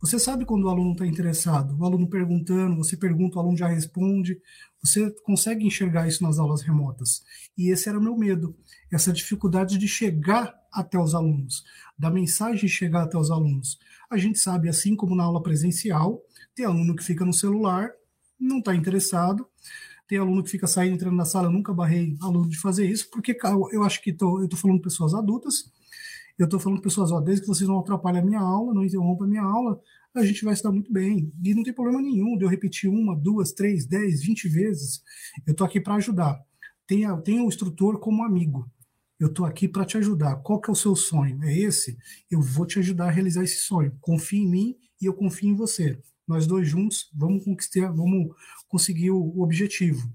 Você 0.00 0.18
sabe 0.18 0.46
quando 0.46 0.64
o 0.64 0.68
aluno 0.70 0.92
está 0.92 1.06
interessado, 1.06 1.78
o 1.78 1.84
aluno 1.84 2.08
perguntando, 2.08 2.74
você 2.74 2.96
pergunta, 2.96 3.36
o 3.36 3.40
aluno 3.40 3.56
já 3.56 3.68
responde, 3.68 4.40
você 4.82 5.10
consegue 5.22 5.66
enxergar 5.66 6.08
isso 6.08 6.22
nas 6.22 6.38
aulas 6.38 6.62
remotas. 6.62 7.22
E 7.56 7.70
esse 7.70 7.86
era 7.86 7.98
o 7.98 8.02
meu 8.02 8.16
medo, 8.16 8.56
essa 8.90 9.12
dificuldade 9.12 9.76
de 9.76 9.86
chegar 9.86 10.58
até 10.72 10.98
os 10.98 11.14
alunos, 11.14 11.64
da 11.98 12.10
mensagem 12.10 12.66
chegar 12.66 13.02
até 13.02 13.18
os 13.18 13.30
alunos. 13.30 13.78
A 14.10 14.16
gente 14.16 14.38
sabe, 14.38 14.70
assim 14.70 14.96
como 14.96 15.14
na 15.14 15.24
aula 15.24 15.42
presencial, 15.42 16.22
tem 16.54 16.64
aluno 16.64 16.96
que 16.96 17.04
fica 17.04 17.24
no 17.24 17.32
celular, 17.34 17.90
não 18.38 18.58
está 18.58 18.74
interessado, 18.74 19.46
tem 20.10 20.18
aluno 20.18 20.42
que 20.42 20.50
fica 20.50 20.66
saindo, 20.66 20.94
entrando 20.94 21.14
na 21.14 21.24
sala, 21.24 21.46
eu 21.46 21.52
nunca 21.52 21.72
barrei 21.72 22.16
aluno 22.20 22.48
de 22.48 22.58
fazer 22.58 22.84
isso, 22.84 23.08
porque 23.10 23.38
eu 23.70 23.84
acho 23.84 24.02
que 24.02 24.12
tô, 24.12 24.40
eu 24.40 24.46
estou 24.46 24.58
falando 24.58 24.82
pessoas 24.82 25.14
adultas, 25.14 25.70
eu 26.36 26.46
estou 26.46 26.58
falando 26.58 26.82
pessoas, 26.82 27.12
ó, 27.12 27.20
desde 27.20 27.42
que 27.42 27.46
vocês 27.46 27.68
não 27.68 27.78
atrapalhem 27.78 28.20
a 28.20 28.24
minha 28.24 28.40
aula, 28.40 28.74
não 28.74 28.84
interrompam 28.84 29.24
a 29.24 29.28
minha 29.28 29.44
aula, 29.44 29.80
a 30.12 30.26
gente 30.26 30.44
vai 30.44 30.52
estar 30.52 30.72
muito 30.72 30.92
bem. 30.92 31.32
E 31.44 31.54
não 31.54 31.62
tem 31.62 31.72
problema 31.72 32.02
nenhum 32.02 32.36
de 32.36 32.44
eu 32.44 32.48
repetir 32.48 32.90
uma, 32.90 33.14
duas, 33.14 33.52
três, 33.52 33.86
dez, 33.86 34.20
vinte 34.24 34.48
vezes. 34.48 35.00
Eu 35.46 35.52
estou 35.52 35.64
aqui 35.64 35.80
para 35.80 35.94
ajudar. 35.94 36.44
Tenha, 36.88 37.16
tenha 37.18 37.44
o 37.44 37.46
instrutor 37.46 38.00
como 38.00 38.24
amigo. 38.24 38.68
Eu 39.16 39.28
estou 39.28 39.46
aqui 39.46 39.68
para 39.68 39.84
te 39.84 39.96
ajudar. 39.96 40.42
Qual 40.42 40.60
que 40.60 40.68
é 40.68 40.72
o 40.72 40.76
seu 40.76 40.96
sonho? 40.96 41.40
É 41.44 41.56
esse? 41.56 41.96
Eu 42.28 42.42
vou 42.42 42.66
te 42.66 42.80
ajudar 42.80 43.06
a 43.06 43.10
realizar 43.10 43.44
esse 43.44 43.58
sonho. 43.58 43.96
Confie 44.00 44.40
em 44.40 44.50
mim 44.50 44.76
e 45.00 45.06
eu 45.06 45.14
confio 45.14 45.50
em 45.50 45.54
você. 45.54 46.00
Nós 46.30 46.46
dois 46.46 46.68
juntos 46.68 47.10
vamos 47.12 47.42
conquistar, 47.42 47.90
vamos 47.90 48.32
conseguir 48.68 49.10
o, 49.10 49.40
objetivo. 49.40 50.08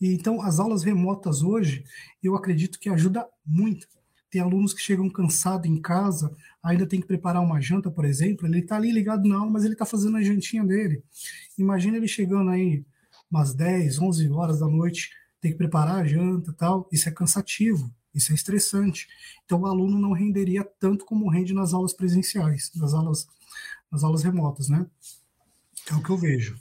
E 0.00 0.14
então 0.14 0.40
as 0.40 0.60
aulas 0.60 0.84
remotas 0.84 1.42
hoje, 1.42 1.82
eu 2.22 2.36
acredito 2.36 2.78
que 2.78 2.88
ajuda 2.88 3.26
muito. 3.44 3.88
Tem 4.30 4.40
alunos 4.40 4.72
que 4.72 4.80
chegam 4.80 5.10
cansados 5.10 5.68
em 5.68 5.82
casa, 5.82 6.32
ainda 6.62 6.86
tem 6.86 7.00
que 7.00 7.06
preparar 7.08 7.42
uma 7.42 7.60
janta, 7.60 7.90
por 7.90 8.04
exemplo. 8.04 8.46
Ele 8.46 8.60
está 8.60 8.76
ali 8.76 8.92
ligado 8.92 9.28
na 9.28 9.38
aula, 9.38 9.50
mas 9.50 9.64
ele 9.64 9.72
está 9.72 9.84
fazendo 9.84 10.18
a 10.18 10.22
jantinha 10.22 10.64
dele. 10.64 11.02
Imagina 11.58 11.96
ele 11.96 12.06
chegando 12.06 12.48
aí 12.48 12.84
umas 13.28 13.52
10, 13.52 13.98
11 13.98 14.30
horas 14.30 14.60
da 14.60 14.68
noite, 14.68 15.10
tem 15.40 15.50
que 15.50 15.58
preparar 15.58 15.96
a 15.96 16.06
janta 16.06 16.52
tal. 16.52 16.88
Isso 16.92 17.08
é 17.08 17.12
cansativo. 17.12 17.92
Isso 18.14 18.30
é 18.30 18.36
estressante. 18.36 19.08
Então 19.44 19.62
o 19.62 19.66
aluno 19.66 19.98
não 19.98 20.12
renderia 20.12 20.62
tanto 20.78 21.04
como 21.04 21.28
rende 21.28 21.52
nas 21.52 21.74
aulas 21.74 21.92
presenciais, 21.92 22.70
nas 22.76 22.94
aulas, 22.94 23.26
nas 23.90 24.04
aulas 24.04 24.22
remotas, 24.22 24.68
né? 24.68 24.86
É 25.90 25.94
o 25.94 26.02
que 26.02 26.10
eu 26.10 26.16
vejo. 26.16 26.56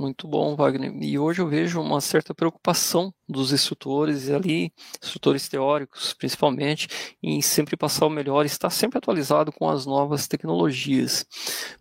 Muito 0.00 0.26
bom, 0.26 0.56
Wagner. 0.56 0.90
E 1.02 1.18
hoje 1.18 1.42
eu 1.42 1.46
vejo 1.46 1.78
uma 1.78 2.00
certa 2.00 2.34
preocupação 2.34 3.12
dos 3.28 3.52
instrutores 3.52 4.30
ali, 4.30 4.72
instrutores 5.02 5.46
teóricos 5.46 6.14
principalmente, 6.14 6.88
em 7.22 7.42
sempre 7.42 7.76
passar 7.76 8.06
o 8.06 8.10
melhor, 8.10 8.46
estar 8.46 8.70
sempre 8.70 8.96
atualizado 8.96 9.52
com 9.52 9.68
as 9.68 9.84
novas 9.84 10.26
tecnologias. 10.26 11.26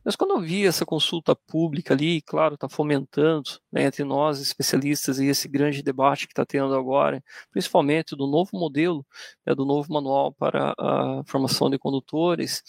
Mas 0.04 0.18
quando 0.18 0.32
eu 0.32 0.42
vi 0.42 0.68
essa 0.68 0.86
consulta 0.86 1.34
pública 1.34 1.94
ali, 1.94 2.22
claro, 2.22 2.56
está 2.56 2.68
fomentando 2.68 3.52
né, 3.72 3.86
entre 3.86 4.04
nós 4.04 4.42
especialistas 4.42 5.18
e 5.20 5.28
esse 5.28 5.48
grande 5.48 5.82
debate 5.82 6.28
que 6.28 6.34
está 6.34 6.46
tendo 6.46 6.76
agora, 6.76 7.24
principalmente 7.52 8.18
do 8.18 8.28
novo 8.28 8.50
modelo, 8.54 9.06
né, 9.46 9.56
do 9.56 9.64
novo 9.64 9.94
manual 9.94 10.34
para 10.34 10.74
a 10.78 11.24
formação 11.26 11.70
de 11.70 11.80
condutores, 11.80 12.62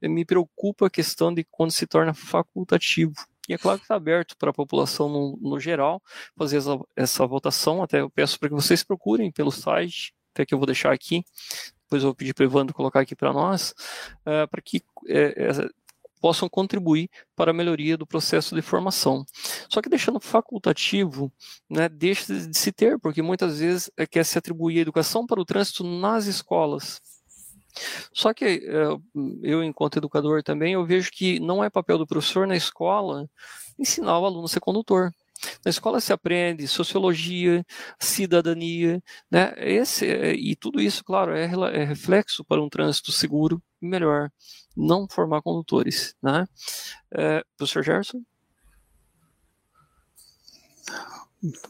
me 0.00 0.24
preocupa 0.24 0.86
a 0.86 0.90
questão 0.90 1.32
de 1.32 1.44
quando 1.44 1.72
se 1.72 1.86
torna 1.86 2.14
facultativo 2.14 3.12
e 3.48 3.54
é 3.54 3.58
claro 3.58 3.78
que 3.78 3.84
está 3.84 3.94
aberto 3.94 4.36
para 4.36 4.50
a 4.50 4.54
população 4.54 5.08
no, 5.08 5.38
no, 5.40 5.60
geral 5.60 6.02
fazer 6.36 6.58
essa, 6.58 6.78
essa 6.96 7.26
votação. 7.26 7.82
Até 7.82 8.00
eu 8.00 8.10
peço 8.10 8.38
para 8.38 8.48
que 8.48 8.54
vocês 8.54 8.82
procurem 8.82 9.30
pelo 9.30 9.50
site, 9.50 10.14
até 10.32 10.46
que 10.46 10.54
eu 10.54 10.58
vou 10.58 10.66
deixar 10.66 10.92
aqui. 10.92 11.24
Depois 11.82 12.02
eu 12.02 12.08
vou 12.08 12.14
pedir 12.14 12.34
para 12.34 12.42
o 12.42 12.46
Evandro 12.46 12.74
colocar 12.74 13.00
aqui 13.00 13.14
para 13.14 13.32
nós, 13.32 13.74
uh, 14.20 14.48
para 14.48 14.62
que 14.62 14.78
uh, 14.78 15.74
possam 16.24 16.48
contribuir 16.48 17.10
para 17.36 17.50
a 17.50 17.54
melhoria 17.54 17.98
do 17.98 18.06
processo 18.06 18.54
de 18.54 18.62
formação. 18.62 19.26
Só 19.68 19.82
que 19.82 19.90
deixando 19.90 20.18
facultativo, 20.18 21.30
né, 21.68 21.86
deixa 21.86 22.32
de 22.32 22.56
se 22.56 22.72
ter, 22.72 22.98
porque 22.98 23.20
muitas 23.20 23.58
vezes 23.58 23.90
é, 23.94 24.06
quer 24.06 24.24
se 24.24 24.38
atribuir 24.38 24.78
a 24.78 24.80
educação 24.80 25.26
para 25.26 25.38
o 25.38 25.44
trânsito 25.44 25.84
nas 25.84 26.24
escolas. 26.24 26.98
Só 28.12 28.32
que 28.32 28.44
eh, 28.44 28.98
eu, 29.42 29.62
enquanto 29.62 29.96
educador 29.98 30.42
também, 30.42 30.74
eu 30.74 30.84
vejo 30.84 31.10
que 31.10 31.40
não 31.40 31.62
é 31.62 31.70
papel 31.70 31.98
do 31.98 32.06
professor 32.06 32.46
na 32.46 32.56
escola 32.56 33.28
ensinar 33.78 34.18
o 34.18 34.24
aluno 34.26 34.44
a 34.44 34.48
ser 34.48 34.60
condutor. 34.60 35.12
Na 35.64 35.70
escola 35.70 36.00
se 36.00 36.12
aprende 36.12 36.66
sociologia, 36.66 37.64
cidadania, 37.98 39.02
né? 39.30 39.52
Esse, 39.58 40.06
eh, 40.06 40.34
e 40.34 40.56
tudo 40.56 40.80
isso, 40.80 41.04
claro, 41.04 41.34
é, 41.34 41.44
é 41.44 41.84
reflexo 41.84 42.44
para 42.44 42.62
um 42.62 42.68
trânsito 42.68 43.12
seguro 43.12 43.62
e 43.82 43.86
melhor. 43.86 44.30
Não 44.76 45.06
formar 45.08 45.42
condutores, 45.42 46.14
né? 46.22 46.46
É, 47.12 47.44
professor 47.56 47.82
Gerson? 47.82 48.22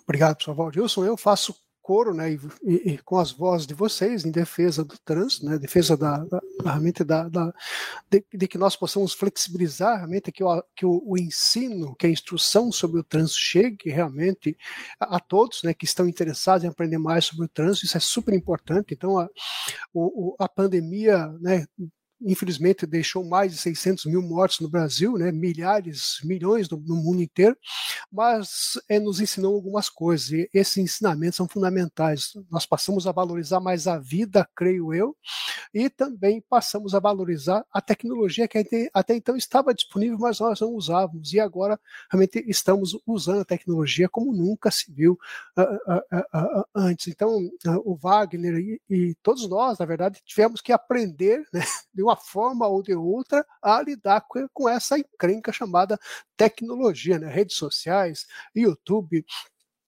Obrigado, 0.05 0.37
professor 0.37 0.55
Valdilson. 0.55 1.05
Eu 1.05 1.17
faço 1.17 1.55
coro, 1.85 2.15
né, 2.15 2.33
e, 2.63 2.93
e, 2.93 2.99
com 2.99 3.19
as 3.19 3.31
vozes 3.31 3.67
de 3.67 3.75
vocês 3.75 4.25
em 4.25 4.31
defesa 4.31 4.83
do 4.83 4.97
trânsito, 5.05 5.45
né, 5.45 5.59
defesa 5.59 5.95
da, 5.95 6.17
da, 6.25 6.41
realmente 6.65 7.05
da, 7.05 7.29
da 7.29 7.53
de, 8.11 8.25
de, 8.33 8.49
que 8.49 8.57
nós 8.57 8.75
possamos 8.75 9.13
flexibilizar 9.13 9.99
realmente 9.99 10.33
que, 10.33 10.43
o, 10.43 10.65
que 10.75 10.87
o, 10.87 11.03
o, 11.05 11.19
ensino, 11.19 11.95
que 11.95 12.07
a 12.07 12.11
instrução 12.11 12.73
sobre 12.73 12.99
o 12.99 13.05
trânsito 13.05 13.39
chegue 13.39 13.91
realmente 13.91 14.57
a, 14.99 15.17
a, 15.17 15.21
todos, 15.21 15.63
né, 15.63 15.75
que 15.75 15.85
estão 15.85 16.09
interessados 16.09 16.65
em 16.65 16.69
aprender 16.69 16.97
mais 16.97 17.27
sobre 17.27 17.45
o 17.45 17.49
trânsito, 17.49 17.85
isso 17.85 17.99
é 17.99 18.01
super 18.01 18.33
importante. 18.33 18.95
Então 18.95 19.19
a, 19.19 19.29
o, 19.93 20.35
a 20.39 20.49
pandemia, 20.49 21.29
né, 21.39 21.67
infelizmente 22.21 22.87
deixou 22.87 23.25
mais 23.25 23.53
de 23.53 23.59
600 23.59 24.07
mil 24.07 24.23
mortos 24.23 24.61
no 24.61 24.69
Brasil, 24.69 25.15
né, 25.19 25.31
milhares, 25.33 26.19
milhões 26.25 26.69
no, 26.69 26.79
no 26.79 26.97
mundo 26.97 27.23
inteiro, 27.23 27.57
mas 28.11 28.79
é, 28.89 28.99
nos 28.99 29.21
ensinou 29.21 29.55
algumas 29.55 29.89
coisas 29.89 30.31
e 30.31 30.49
esses 30.53 30.77
ensinamentos 30.79 31.37
são 31.37 31.49
fundamentais. 31.49 32.33
Nós 32.51 32.67
passamos 32.67 33.07
a 33.07 33.13
valorizar 33.13 33.61
mais 33.61 33.87
a 33.87 33.99
vida, 33.99 34.49
creio 34.55 34.93
eu, 34.95 35.17
e 35.73 35.91
também 35.91 36.43
passamos 36.49 36.95
a 36.95 37.01
valorizar 37.01 37.65
a 37.73 37.81
tecnologia 37.81 38.47
que 38.47 38.59
até, 38.59 38.89
até 38.95 39.15
então 39.15 39.37
estava 39.37 39.75
disponível, 39.75 40.19
mas 40.19 40.39
nós 40.39 40.61
não 40.61 40.73
usávamos 40.75 41.33
e 41.33 41.41
agora 41.41 41.79
realmente 42.11 42.45
estamos 42.49 42.97
usando 43.07 43.41
a 43.41 43.45
tecnologia 43.45 44.09
como 44.09 44.33
nunca 44.33 44.71
se 44.71 44.93
viu 44.93 45.19
uh, 45.59 45.63
uh, 45.63 46.61
uh, 46.61 46.65
antes. 46.75 47.09
Então, 47.09 47.51
o 47.85 47.97
Wagner 47.97 48.55
e, 48.55 48.81
e, 48.89 49.15
todos 49.23 49.49
nós, 49.49 49.79
na 49.79 49.87
verdade, 49.87 50.21
tivemos 50.25 50.61
que 50.61 50.73
aprender 50.73 51.45
né, 51.53 51.61
de 51.93 52.03
uma 52.05 52.17
forma 52.17 52.67
ou 52.67 52.83
de 52.83 52.95
outra, 52.95 53.45
a 53.63 53.83
lidar 53.83 54.23
com, 54.29 54.47
com 54.53 54.69
essa 54.69 54.99
encrenca 54.99 55.53
chamada 55.53 55.99
tecnologia, 56.37 57.19
né? 57.19 57.29
redes 57.29 57.57
sociais, 57.57 58.27
YouTube, 58.55 59.25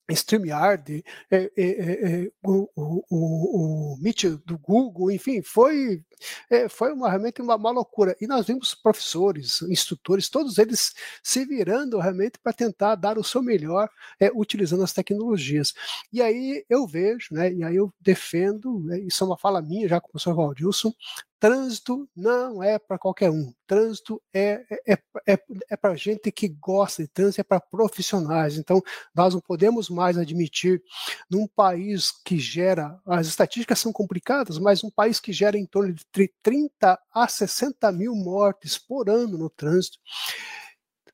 StreamYard, 0.09 1.05
é, 1.31 1.37
é, 1.37 1.51
é, 1.57 2.25
é 2.25 2.31
o, 2.45 2.69
o, 2.77 3.95
o, 3.95 3.97
Meet 3.99 4.25
do 4.45 4.57
Google, 4.59 5.11
enfim, 5.11 5.43
foi, 5.43 6.03
é, 6.49 6.69
foi 6.69 6.93
uma, 6.93 7.09
realmente 7.09 7.43
uma, 7.43 7.57
uma, 7.57 7.71
loucura. 7.71 8.17
E 8.21 8.27
nós 8.27 8.47
vimos 8.47 8.75
professores, 8.75 9.63
instrutores, 9.63 10.29
todos 10.29 10.59
eles 10.59 10.95
se 11.23 11.45
virando 11.45 11.99
realmente 11.99 12.39
para 12.41 12.53
tentar 12.53 12.95
dar 12.95 13.19
o 13.19 13.25
seu 13.25 13.43
melhor 13.43 13.89
é, 14.21 14.31
utilizando 14.33 14.85
as 14.85 14.93
tecnologias. 14.93 15.75
E 16.13 16.23
aí 16.23 16.65
eu 16.69 16.87
vejo, 16.87 17.29
né, 17.33 17.53
e 17.53 17.65
aí 17.65 17.77
eu 17.77 17.93
defendo, 18.01 18.81
né, 18.85 19.01
isso 19.01 19.25
é 19.25 19.27
uma 19.27 19.39
fala 19.39 19.61
minha 19.61 19.89
já 19.89 20.01
com 20.01 20.09
o 20.09 20.11
professor 20.13 20.35
Valdilson, 20.35 20.93
Trânsito 21.39 22.09
não 22.17 22.63
é 22.63 22.79
para 22.79 22.99
qualquer 22.99 23.31
um. 23.31 23.53
Trânsito 23.67 24.23
é, 24.33 24.65
é, 24.89 24.99
é, 25.27 25.39
é, 25.71 25.77
para 25.77 25.95
gente 25.95 26.33
que 26.33 26.49
gosta 26.49 27.03
de 27.03 27.09
trânsito, 27.09 27.43
é 27.43 27.45
para 27.45 27.61
profissionais. 27.61 28.57
Então, 28.57 28.83
nós 29.15 29.35
não 29.35 29.41
podemos 29.41 29.91
mais 29.91 30.17
admitir, 30.17 30.83
num 31.31 31.47
país 31.47 32.11
que 32.11 32.39
gera, 32.39 32.99
as 33.05 33.27
estatísticas 33.27 33.79
são 33.79 33.93
complicadas, 33.93 34.59
mas 34.59 34.83
um 34.83 34.91
país 34.91 35.21
que 35.21 35.33
gera 35.33 35.59
em 35.59 35.67
torno 35.67 35.93
de 35.93 36.05
30 36.43 36.99
a 37.13 37.29
60 37.29 37.93
mil 37.93 38.15
mortes 38.15 38.79
por 38.79 39.11
ano 39.11 39.37
no 39.37 39.51
trânsito, 39.51 39.99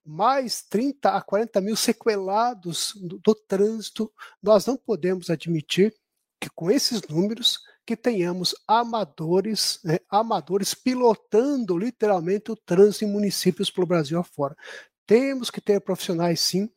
mais 0.04 0.62
30 0.62 1.10
a 1.10 1.20
40 1.20 1.60
mil 1.60 1.76
sequelados 1.76 2.92
do, 2.96 3.18
do 3.18 3.34
trânsito, 3.34 4.12
nós 4.40 4.66
não 4.66 4.76
podemos 4.76 5.30
admitir 5.30 5.94
que 6.40 6.50
com 6.50 6.70
esses 6.70 7.02
números 7.02 7.58
que 7.86 7.96
tenhamos 7.96 8.54
amadores, 8.66 9.80
né, 9.84 9.98
amadores 10.08 10.74
pilotando 10.74 11.76
literalmente 11.76 12.50
o 12.50 12.56
trânsito 12.56 13.04
em 13.04 13.08
municípios 13.08 13.70
pelo 13.70 13.86
Brasil 13.86 14.18
afora. 14.18 14.56
Temos 15.04 15.50
que 15.50 15.60
ter 15.60 15.80
profissionais 15.80 16.40
sim. 16.40 16.70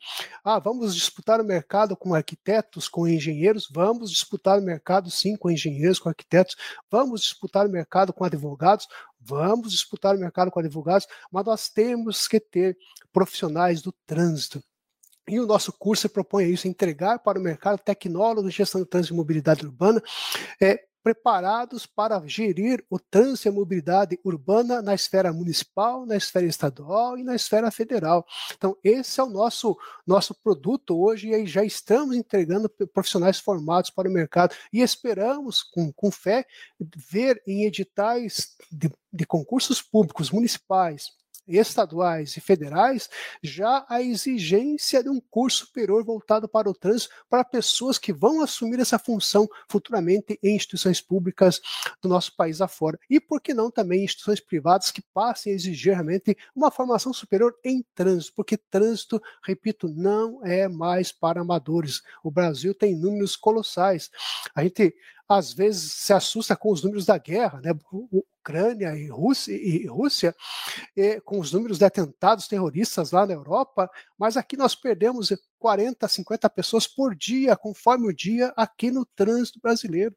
Ah, 0.43 0.59
vamos 0.59 0.95
disputar 0.95 1.39
o 1.39 1.43
mercado 1.43 1.95
com 1.95 2.13
arquitetos, 2.15 2.89
com 2.89 3.07
engenheiros? 3.07 3.69
Vamos 3.71 4.09
disputar 4.11 4.57
o 4.59 4.63
mercado 4.63 5.11
sim 5.11 5.37
com 5.37 5.49
engenheiros, 5.51 5.99
com 5.99 6.09
arquitetos. 6.09 6.55
Vamos 6.89 7.21
disputar 7.21 7.67
o 7.67 7.69
mercado 7.69 8.11
com 8.11 8.23
advogados? 8.23 8.87
Vamos 9.19 9.71
disputar 9.71 10.15
o 10.15 10.19
mercado 10.19 10.51
com 10.51 10.59
advogados, 10.59 11.07
mas 11.31 11.45
nós 11.45 11.69
temos 11.69 12.27
que 12.27 12.39
ter 12.39 12.75
profissionais 13.13 13.81
do 13.81 13.93
trânsito 14.05 14.61
e 15.27 15.39
o 15.39 15.45
nosso 15.45 15.73
curso 15.73 16.07
propõe 16.07 16.51
isso, 16.51 16.67
entregar 16.67 17.19
para 17.19 17.39
o 17.39 17.41
mercado 17.41 17.79
tecnólogos 17.79 18.51
de 18.51 18.57
gestão 18.57 18.81
de 18.81 18.87
trânsito 18.87 19.13
e 19.13 19.17
mobilidade 19.17 19.65
urbana, 19.65 20.01
é, 20.61 20.79
preparados 21.05 21.85
para 21.85 22.19
gerir 22.25 22.83
o 22.89 22.97
trânsito 22.97 23.47
e 23.47 23.49
a 23.49 23.51
mobilidade 23.51 24.19
urbana 24.23 24.81
na 24.81 24.95
esfera 24.95 25.31
municipal, 25.31 26.03
na 26.03 26.17
esfera 26.17 26.47
estadual 26.47 27.15
e 27.15 27.23
na 27.23 27.35
esfera 27.35 27.69
federal. 27.69 28.25
Então, 28.57 28.75
esse 28.83 29.19
é 29.19 29.23
o 29.23 29.29
nosso, 29.29 29.77
nosso 30.07 30.33
produto 30.33 30.99
hoje 30.99 31.29
e 31.29 31.45
já 31.45 31.63
estamos 31.63 32.15
entregando 32.15 32.67
profissionais 32.91 33.39
formados 33.39 33.91
para 33.91 34.09
o 34.09 34.11
mercado 34.11 34.55
e 34.73 34.81
esperamos, 34.81 35.61
com, 35.61 35.93
com 35.93 36.09
fé, 36.09 36.43
ver 37.11 37.39
em 37.45 37.65
editais 37.65 38.55
de, 38.71 38.91
de 39.13 39.27
concursos 39.27 39.83
públicos 39.83 40.31
municipais, 40.31 41.11
estaduais 41.47 42.35
e 42.37 42.41
federais, 42.41 43.09
já 43.41 43.85
a 43.89 44.01
exigência 44.01 45.03
de 45.03 45.09
um 45.09 45.19
curso 45.19 45.65
superior 45.65 46.03
voltado 46.03 46.47
para 46.47 46.69
o 46.69 46.73
trânsito 46.73 47.13
para 47.29 47.43
pessoas 47.43 47.97
que 47.97 48.13
vão 48.13 48.41
assumir 48.41 48.79
essa 48.79 48.99
função 48.99 49.47
futuramente 49.69 50.39
em 50.41 50.55
instituições 50.55 51.01
públicas 51.01 51.61
do 52.01 52.09
nosso 52.09 52.35
país 52.35 52.61
afora. 52.61 52.99
E 53.09 53.19
por 53.19 53.41
que 53.41 53.53
não 53.53 53.69
também 53.69 54.03
instituições 54.03 54.39
privadas 54.39 54.91
que 54.91 55.01
passem 55.13 55.51
a 55.51 55.55
exigir 55.55 55.93
realmente 55.93 56.37
uma 56.55 56.71
formação 56.71 57.13
superior 57.13 57.53
em 57.63 57.83
trânsito, 57.93 58.33
porque 58.35 58.57
trânsito, 58.57 59.21
repito, 59.43 59.87
não 59.87 60.43
é 60.45 60.67
mais 60.67 61.11
para 61.11 61.41
amadores. 61.41 62.01
O 62.23 62.31
Brasil 62.31 62.73
tem 62.73 62.95
números 62.95 63.35
colossais. 63.35 64.09
A 64.53 64.63
gente 64.63 64.95
às 65.27 65.53
vezes 65.53 65.91
se 65.91 66.13
assusta 66.13 66.55
com 66.55 66.71
os 66.71 66.83
números 66.83 67.05
da 67.05 67.17
guerra, 67.17 67.59
né? 67.61 67.71
Ucrânia 67.91 68.95
e 68.95 69.07
Rússia, 69.07 69.53
e 69.53 69.87
Rússia 69.87 70.35
e, 70.95 71.19
com 71.21 71.39
os 71.39 71.51
números 71.51 71.79
de 71.79 71.85
atentados 71.85 72.47
terroristas 72.47 73.11
lá 73.11 73.25
na 73.25 73.33
Europa, 73.33 73.89
mas 74.17 74.37
aqui 74.37 74.55
nós 74.55 74.75
perdemos 74.75 75.33
40, 75.57 76.07
50 76.07 76.49
pessoas 76.51 76.85
por 76.85 77.15
dia, 77.15 77.55
conforme 77.55 78.07
o 78.07 78.13
dia, 78.13 78.53
aqui 78.55 78.91
no 78.91 79.03
trânsito 79.03 79.59
brasileiro. 79.59 80.15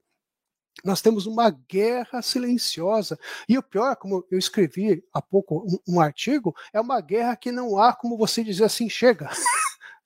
Nós 0.85 1.01
temos 1.01 1.27
uma 1.27 1.51
guerra 1.51 2.23
silenciosa. 2.23 3.19
E 3.49 3.59
o 3.59 3.63
pior, 3.63 3.97
como 3.97 4.25
eu 4.31 4.39
escrevi 4.39 5.03
há 5.13 5.21
pouco 5.21 5.67
um, 5.67 5.97
um 5.97 6.01
artigo, 6.01 6.55
é 6.73 6.81
uma 6.81 7.01
guerra 7.01 7.35
que 7.35 7.51
não 7.51 7.79
há 7.79 7.93
como 7.93 8.17
você 8.17 8.45
dizer 8.45 8.65
assim, 8.65 8.89
chega. 8.89 9.29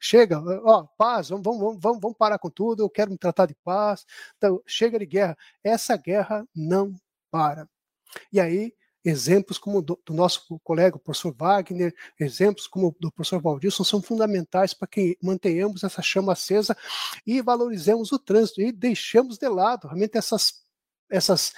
Chega, 0.03 0.43
ó, 0.65 0.85
paz, 0.99 1.29
vamos, 1.29 1.45
vamos, 1.45 1.79
vamos, 1.81 2.01
vamos 2.01 2.17
parar 2.19 2.39
com 2.39 2.51
tudo, 2.51 2.83
eu 2.83 2.91
quero 2.91 3.13
me 3.13 3.17
tratar 3.17 3.47
de 3.47 3.55
paz. 3.65 4.05
Então, 4.37 4.61
chega 4.67 4.99
de 4.99 5.07
guerra. 5.07 5.39
Essa 5.63 5.97
guerra 5.97 6.45
não 6.55 6.93
para. 7.31 7.69
E 8.33 8.41
aí, 8.41 8.75
exemplos 9.05 9.59
como 9.59 9.81
do, 9.81 10.01
do 10.05 10.13
nosso 10.13 10.59
colega, 10.65 10.97
o 10.97 11.01
professor 11.01 11.33
Wagner, 11.39 11.95
exemplos 12.19 12.67
como 12.67 12.95
do 12.99 13.13
professor 13.13 13.41
Valdilson, 13.41 13.85
são 13.85 14.03
fundamentais 14.03 14.75
para 14.75 14.89
que 14.89 15.17
mantenhamos 15.23 15.85
essa 15.85 16.03
chama 16.03 16.33
acesa 16.33 16.77
e 17.25 17.41
valorizemos 17.41 18.11
o 18.11 18.19
trânsito 18.19 18.61
e 18.61 18.73
deixemos 18.73 19.39
de 19.39 19.49
lado 19.49 19.87
realmente 19.87 20.19
essas 20.19 20.63
essas 21.13 21.53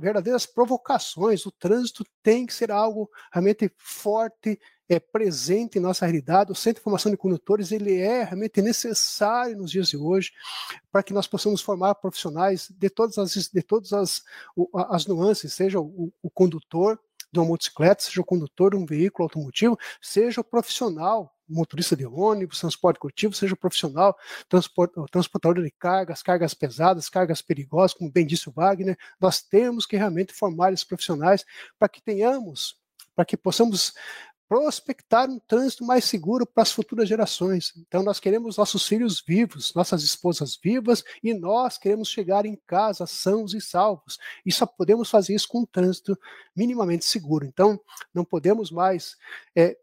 verdadeiras 0.00 0.44
provocações. 0.44 1.46
O 1.46 1.52
trânsito 1.52 2.04
tem 2.20 2.44
que 2.44 2.52
ser 2.52 2.72
algo 2.72 3.08
realmente 3.32 3.72
forte, 3.78 4.58
é 4.92 5.00
presente 5.00 5.78
em 5.78 5.80
nossa 5.80 6.06
realidade. 6.06 6.52
O 6.52 6.54
Centro 6.54 6.80
de 6.80 6.84
Formação 6.84 7.10
de 7.10 7.16
Condutores 7.16 7.72
ele 7.72 8.00
é 8.00 8.24
realmente 8.24 8.60
necessário 8.60 9.56
nos 9.56 9.70
dias 9.70 9.88
de 9.88 9.96
hoje 9.96 10.32
para 10.90 11.02
que 11.02 11.12
nós 11.12 11.26
possamos 11.26 11.60
formar 11.60 11.94
profissionais 11.96 12.70
de 12.70 12.90
todas 12.90 13.18
as, 13.18 13.32
de 13.48 13.62
todas 13.62 13.92
as, 13.92 14.22
as 14.90 15.06
nuances, 15.06 15.52
seja 15.52 15.80
o, 15.80 16.12
o 16.22 16.30
condutor 16.30 16.98
de 17.32 17.38
uma 17.38 17.46
motocicleta, 17.46 18.02
seja 18.02 18.20
o 18.20 18.24
condutor 18.24 18.72
de 18.72 18.76
um 18.76 18.84
veículo 18.84 19.24
automotivo, 19.24 19.78
seja 20.00 20.40
o 20.40 20.44
profissional 20.44 21.34
motorista 21.52 21.94
de 21.94 22.06
ônibus, 22.06 22.60
transporte 22.60 22.98
coletivo, 22.98 23.34
seja 23.34 23.54
o 23.54 23.56
profissional, 23.56 24.16
transportador 25.10 25.62
de 25.62 25.70
cargas, 25.70 26.22
cargas 26.22 26.54
pesadas, 26.54 27.08
cargas 27.08 27.42
perigosas, 27.42 27.94
como 27.94 28.10
bem 28.10 28.26
disse 28.26 28.48
o 28.48 28.52
Wagner, 28.52 28.96
nós 29.20 29.42
temos 29.42 29.86
que 29.86 29.96
realmente 29.96 30.32
formar 30.32 30.72
esses 30.72 30.84
profissionais 30.84 31.44
para 31.78 31.88
que 31.88 32.02
tenhamos, 32.02 32.76
para 33.14 33.24
que 33.24 33.36
possamos 33.36 33.94
prospectar 34.52 35.30
um 35.30 35.38
trânsito 35.38 35.82
mais 35.82 36.04
seguro 36.04 36.44
para 36.44 36.62
as 36.62 36.70
futuras 36.70 37.08
gerações. 37.08 37.72
Então, 37.74 38.02
nós 38.02 38.20
queremos 38.20 38.58
nossos 38.58 38.86
filhos 38.86 39.18
vivos, 39.26 39.72
nossas 39.72 40.02
esposas 40.02 40.58
vivas, 40.62 41.02
e 41.24 41.32
nós 41.32 41.78
queremos 41.78 42.10
chegar 42.10 42.44
em 42.44 42.54
casa 42.66 43.06
sãos 43.06 43.54
e 43.54 43.62
salvos. 43.62 44.18
E 44.44 44.52
só 44.52 44.66
podemos 44.66 45.08
fazer 45.08 45.34
isso 45.34 45.48
com 45.48 45.60
um 45.60 45.64
trânsito 45.64 46.18
minimamente 46.54 47.06
seguro. 47.06 47.46
Então, 47.46 47.80
não 48.12 48.26
podemos 48.26 48.70
mais 48.70 49.16
é, 49.56 49.74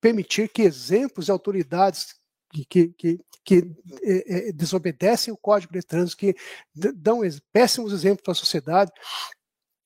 permitir 0.00 0.48
que 0.48 0.62
exemplos 0.62 1.26
de 1.26 1.30
autoridades 1.30 2.14
que, 2.50 2.94
que, 2.96 3.20
que 3.44 3.70
é, 4.02 4.48
é, 4.48 4.52
desobedecem 4.52 5.34
o 5.34 5.36
Código 5.36 5.74
de 5.74 5.82
Trânsito, 5.82 6.16
que 6.16 6.34
dão 6.74 7.20
péssimos 7.52 7.92
exemplos 7.92 8.22
para 8.22 8.32
a 8.32 8.36
sociedade, 8.36 8.90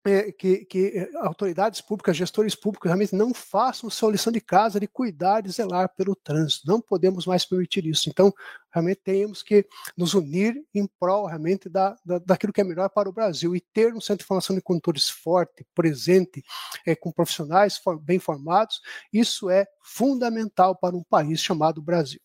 é, 0.09 0.33
que, 0.33 0.65
que, 0.65 0.87
é, 0.87 1.11
autoridades 1.19 1.81
públicas, 1.81 2.17
gestores 2.17 2.55
públicos, 2.55 2.89
realmente 2.89 3.15
não 3.15 3.35
façam 3.35 3.91
sua 3.91 4.13
lição 4.13 4.33
de 4.33 4.41
casa 4.41 4.81
de 4.81 4.87
cuidar 4.87 5.45
e 5.45 5.51
zelar 5.51 5.95
pelo 5.95 6.17
trânsito. 6.17 6.67
Não 6.67 6.81
podemos 6.81 7.27
mais 7.27 7.45
permitir 7.45 7.87
isso. 7.87 8.09
Então, 8.09 8.33
realmente 8.73 9.01
temos 9.05 9.43
que 9.43 9.67
nos 9.97 10.15
unir 10.15 10.57
em 10.75 10.87
prol 10.99 11.27
realmente 11.27 11.69
da, 11.69 11.97
da, 12.05 12.19
daquilo 12.19 12.53
que 12.53 12.61
é 12.61 12.65
melhor 12.65 12.89
para 12.89 13.09
o 13.09 13.13
Brasil 13.13 13.55
e 13.55 13.61
ter 13.61 13.95
um 13.95 14.01
centro 14.01 14.25
de 14.25 14.27
formação 14.27 14.57
de 14.57 14.63
condutores 14.63 15.09
forte, 15.09 15.67
presente, 15.75 16.43
é, 16.87 16.95
com 16.95 17.13
profissionais 17.13 17.77
for, 17.77 17.99
bem 18.01 18.19
formados. 18.19 18.81
Isso 19.13 19.51
é 19.51 19.67
fundamental 19.83 20.75
para 20.77 20.97
um 20.97 21.03
país 21.03 21.41
chamado 21.41 21.83
Brasil. 21.83 22.21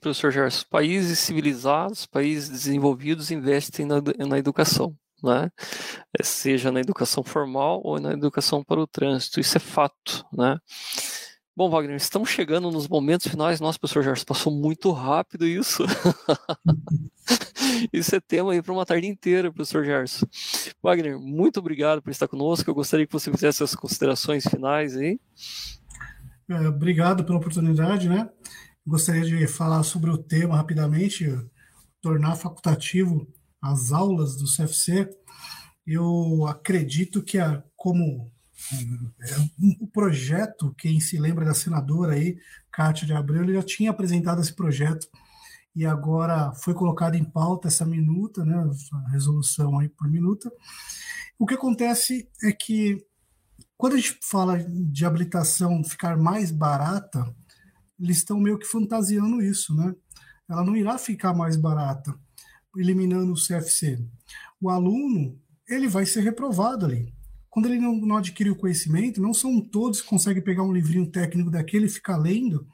Professor 0.00 0.30
Gerson, 0.30 0.64
países 0.70 1.18
civilizados, 1.18 2.06
países 2.06 2.48
desenvolvidos 2.48 3.30
investem 3.30 3.84
na, 3.84 3.96
na 4.26 4.38
educação, 4.38 4.94
né? 5.22 5.50
É, 6.18 6.22
seja 6.22 6.70
na 6.70 6.80
educação 6.80 7.24
formal 7.24 7.80
ou 7.82 8.00
na 8.00 8.12
educação 8.12 8.62
para 8.62 8.80
o 8.80 8.86
trânsito, 8.86 9.40
isso 9.40 9.56
é 9.56 9.60
fato, 9.60 10.24
né? 10.32 10.58
Bom, 11.58 11.68
Wagner, 11.68 11.96
estamos 11.96 12.30
chegando 12.30 12.70
nos 12.70 12.86
momentos 12.86 13.26
finais. 13.26 13.58
Nossa, 13.58 13.80
professor 13.80 14.04
Gerson, 14.04 14.24
passou 14.24 14.52
muito 14.52 14.92
rápido 14.92 15.44
isso. 15.44 15.82
isso 17.92 18.14
é 18.14 18.20
tema 18.20 18.52
aí 18.52 18.62
para 18.62 18.72
uma 18.72 18.86
tarde 18.86 19.08
inteira, 19.08 19.52
professor 19.52 19.84
Gerson. 19.84 20.24
Wagner, 20.80 21.18
muito 21.18 21.58
obrigado 21.58 22.00
por 22.00 22.10
estar 22.10 22.28
conosco. 22.28 22.70
Eu 22.70 22.76
gostaria 22.76 23.08
que 23.08 23.12
você 23.12 23.28
fizesse 23.32 23.64
as 23.64 23.74
considerações 23.74 24.44
finais 24.44 24.96
aí. 24.96 25.18
É, 26.48 26.68
obrigado 26.68 27.24
pela 27.24 27.38
oportunidade, 27.38 28.08
né? 28.08 28.30
Gostaria 28.88 29.22
de 29.22 29.46
falar 29.46 29.82
sobre 29.82 30.08
o 30.08 30.16
tema 30.16 30.56
rapidamente, 30.56 31.26
tornar 32.00 32.36
facultativo 32.36 33.28
as 33.60 33.92
aulas 33.92 34.34
do 34.34 34.46
CFC. 34.46 35.10
Eu 35.86 36.46
acredito 36.46 37.22
que, 37.22 37.38
a, 37.38 37.62
como 37.76 38.32
o 39.78 39.86
projeto, 39.88 40.74
quem 40.78 41.00
se 41.00 41.18
lembra 41.18 41.44
da 41.44 41.52
senadora 41.52 42.14
aí, 42.14 42.38
Cátia 42.72 43.06
de 43.06 43.12
Abreu, 43.12 43.42
ele 43.42 43.52
já 43.52 43.62
tinha 43.62 43.90
apresentado 43.90 44.40
esse 44.40 44.54
projeto 44.54 45.06
e 45.76 45.84
agora 45.84 46.54
foi 46.54 46.72
colocado 46.72 47.14
em 47.14 47.24
pauta 47.24 47.68
essa 47.68 47.84
minuta, 47.84 48.42
né, 48.42 48.56
a 49.04 49.10
resolução 49.10 49.78
aí 49.78 49.90
por 49.90 50.08
minuta. 50.08 50.50
O 51.38 51.44
que 51.44 51.52
acontece 51.52 52.26
é 52.42 52.52
que 52.52 53.04
quando 53.76 53.92
a 53.92 53.96
gente 53.96 54.18
fala 54.22 54.58
de 54.58 55.04
habilitação 55.04 55.84
ficar 55.84 56.16
mais 56.16 56.50
barata, 56.50 57.36
eles 58.00 58.18
estão 58.18 58.40
meio 58.40 58.58
que 58.58 58.66
fantasiando 58.66 59.42
isso, 59.42 59.74
né? 59.74 59.94
Ela 60.48 60.64
não 60.64 60.76
irá 60.76 60.96
ficar 60.96 61.34
mais 61.34 61.56
barata, 61.56 62.14
eliminando 62.76 63.32
o 63.32 63.36
CFC. 63.36 64.02
O 64.60 64.70
aluno, 64.70 65.38
ele 65.68 65.88
vai 65.88 66.06
ser 66.06 66.20
reprovado 66.20 66.86
ali. 66.86 67.12
Quando 67.50 67.66
ele 67.66 67.78
não, 67.78 67.94
não 67.96 68.16
adquire 68.16 68.50
o 68.50 68.56
conhecimento, 68.56 69.20
não 69.20 69.34
são 69.34 69.60
todos 69.60 70.00
que 70.00 70.08
conseguem 70.08 70.42
pegar 70.42 70.62
um 70.62 70.72
livrinho 70.72 71.10
técnico 71.10 71.50
daquele 71.50 71.86
e 71.86 71.90
ficar 71.90 72.16
lendo 72.16 72.66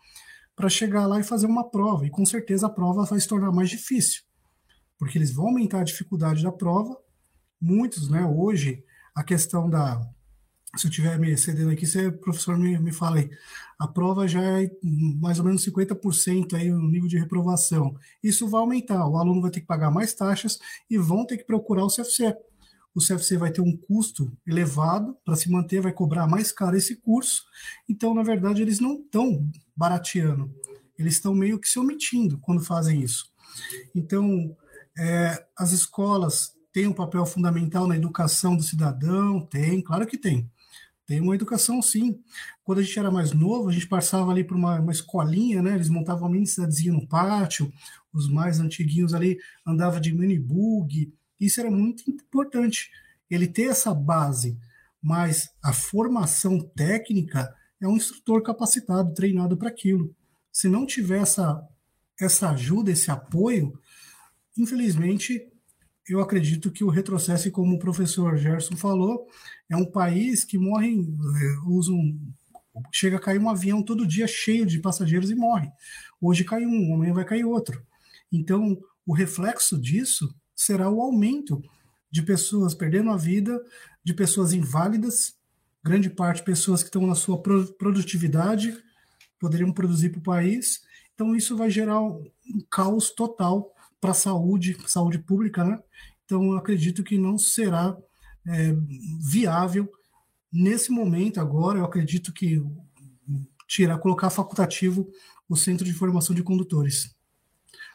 para 0.54 0.68
chegar 0.68 1.06
lá 1.06 1.18
e 1.18 1.24
fazer 1.24 1.46
uma 1.46 1.68
prova. 1.68 2.06
E 2.06 2.10
com 2.10 2.24
certeza 2.24 2.66
a 2.66 2.70
prova 2.70 3.04
vai 3.04 3.18
se 3.20 3.28
tornar 3.28 3.50
mais 3.52 3.70
difícil, 3.70 4.22
porque 4.98 5.18
eles 5.18 5.32
vão 5.32 5.46
aumentar 5.48 5.80
a 5.80 5.84
dificuldade 5.84 6.42
da 6.42 6.52
prova. 6.52 6.96
Muitos, 7.60 8.08
né? 8.08 8.24
Hoje, 8.24 8.84
a 9.14 9.22
questão 9.22 9.70
da. 9.70 10.00
Se 10.76 10.86
eu 10.86 10.90
estiver 10.90 11.18
me 11.18 11.36
cedendo 11.36 11.70
aqui, 11.70 11.86
você, 11.86 12.10
professor, 12.10 12.58
me, 12.58 12.78
me 12.78 12.92
fala 12.92 13.18
aí. 13.18 13.30
A 13.78 13.86
prova 13.86 14.26
já 14.26 14.42
é 14.42 14.70
mais 15.20 15.38
ou 15.38 15.44
menos 15.44 15.64
50% 15.64 16.54
aí 16.54 16.72
o 16.72 16.78
nível 16.78 17.08
de 17.08 17.18
reprovação. 17.18 17.94
Isso 18.22 18.48
vai 18.48 18.60
aumentar. 18.60 19.06
O 19.08 19.16
aluno 19.16 19.40
vai 19.40 19.50
ter 19.50 19.60
que 19.60 19.66
pagar 19.66 19.90
mais 19.90 20.14
taxas 20.14 20.58
e 20.90 20.98
vão 20.98 21.26
ter 21.26 21.38
que 21.38 21.44
procurar 21.44 21.84
o 21.84 21.88
CFC 21.88 22.34
o 22.94 23.00
CFC 23.00 23.36
vai 23.36 23.50
ter 23.50 23.60
um 23.60 23.76
custo 23.76 24.32
elevado 24.46 25.16
para 25.24 25.34
se 25.34 25.50
manter, 25.50 25.80
vai 25.80 25.92
cobrar 25.92 26.28
mais 26.28 26.52
caro 26.52 26.76
esse 26.76 26.96
curso. 26.96 27.44
Então, 27.88 28.14
na 28.14 28.22
verdade, 28.22 28.62
eles 28.62 28.78
não 28.78 28.94
estão 28.94 29.50
barateando, 29.76 30.54
eles 30.96 31.14
estão 31.14 31.34
meio 31.34 31.58
que 31.58 31.68
se 31.68 31.78
omitindo 31.78 32.38
quando 32.38 32.64
fazem 32.64 33.02
isso. 33.02 33.32
Então, 33.94 34.56
é, 34.96 35.44
as 35.58 35.72
escolas 35.72 36.54
têm 36.72 36.86
um 36.86 36.92
papel 36.92 37.26
fundamental 37.26 37.88
na 37.88 37.96
educação 37.96 38.56
do 38.56 38.62
cidadão? 38.62 39.44
Tem, 39.44 39.82
claro 39.82 40.06
que 40.06 40.16
tem. 40.16 40.48
Tem 41.06 41.20
uma 41.20 41.34
educação, 41.34 41.82
sim. 41.82 42.18
Quando 42.62 42.78
a 42.78 42.82
gente 42.82 42.98
era 42.98 43.10
mais 43.10 43.32
novo, 43.32 43.68
a 43.68 43.72
gente 43.72 43.86
passava 43.86 44.30
ali 44.30 44.42
por 44.42 44.56
uma, 44.56 44.80
uma 44.80 44.92
escolinha, 44.92 45.60
né? 45.62 45.74
Eles 45.74 45.90
montavam 45.90 46.24
uma 46.24 46.30
mini 46.30 46.46
cidadezinha 46.46 46.92
no 46.92 47.06
pátio, 47.06 47.70
os 48.12 48.30
mais 48.30 48.58
antiguinhos 48.58 49.12
ali 49.12 49.38
andavam 49.66 50.00
de 50.00 50.14
mini 50.14 50.38
bug, 50.38 51.12
isso 51.38 51.60
era 51.60 51.70
muito 51.70 52.08
importante, 52.10 52.90
ele 53.28 53.46
ter 53.46 53.64
essa 53.64 53.92
base, 53.92 54.56
mas 55.02 55.50
a 55.62 55.72
formação 55.72 56.58
técnica 56.60 57.54
é 57.80 57.86
um 57.86 57.96
instrutor 57.96 58.42
capacitado, 58.42 59.12
treinado 59.12 59.56
para 59.56 59.68
aquilo. 59.68 60.14
Se 60.50 60.68
não 60.68 60.86
tiver 60.86 61.20
essa, 61.20 61.62
essa 62.18 62.50
ajuda, 62.50 62.90
esse 62.90 63.10
apoio, 63.10 63.78
infelizmente, 64.56 65.52
eu 66.08 66.20
acredito 66.20 66.70
que 66.70 66.84
o 66.84 66.90
retrocesso, 66.90 67.50
como 67.50 67.76
o 67.76 67.78
professor 67.78 68.36
Gerson 68.36 68.76
falou, 68.76 69.26
é 69.70 69.76
um 69.76 69.90
país 69.90 70.44
que 70.44 70.58
morre, 70.58 70.96
usam, 71.66 71.96
chega 72.92 73.16
a 73.16 73.20
cair 73.20 73.38
um 73.38 73.48
avião 73.48 73.82
todo 73.82 74.06
dia 74.06 74.26
cheio 74.26 74.66
de 74.66 74.80
passageiros 74.80 75.30
e 75.30 75.34
morre. 75.34 75.70
Hoje 76.20 76.44
cai 76.44 76.66
um, 76.66 76.94
amanhã 76.94 77.14
vai 77.14 77.24
cair 77.24 77.44
outro. 77.44 77.82
Então, 78.30 78.78
o 79.06 79.14
reflexo 79.14 79.80
disso 79.80 80.34
será 80.54 80.90
o 80.90 81.00
aumento 81.00 81.62
de 82.10 82.22
pessoas 82.22 82.74
perdendo 82.74 83.10
a 83.10 83.16
vida, 83.16 83.58
de 84.04 84.12
pessoas 84.12 84.52
inválidas, 84.52 85.34
grande 85.82 86.10
parte 86.10 86.42
pessoas 86.42 86.82
que 86.82 86.88
estão 86.88 87.06
na 87.06 87.14
sua 87.14 87.40
produtividade, 87.42 88.76
poderiam 89.38 89.72
produzir 89.72 90.10
para 90.10 90.18
o 90.18 90.22
país. 90.22 90.82
Então, 91.14 91.34
isso 91.34 91.56
vai 91.56 91.70
gerar 91.70 92.00
um 92.02 92.30
caos 92.70 93.10
total 93.10 93.73
para 94.04 94.10
a 94.10 94.14
saúde, 94.14 94.76
saúde 94.86 95.18
pública, 95.18 95.64
né? 95.64 95.80
Então, 96.26 96.52
acredito 96.52 97.02
que 97.02 97.16
não 97.16 97.38
será 97.38 97.96
é, 98.46 98.76
viável 99.18 99.90
nesse 100.52 100.92
momento 100.92 101.40
agora. 101.40 101.78
Eu 101.78 101.86
acredito 101.86 102.30
que 102.30 102.62
tirar, 103.66 103.96
colocar 103.96 104.28
facultativo 104.28 105.08
o 105.48 105.56
Centro 105.56 105.86
de 105.86 105.94
Formação 105.94 106.36
de 106.36 106.42
Condutores. 106.42 107.16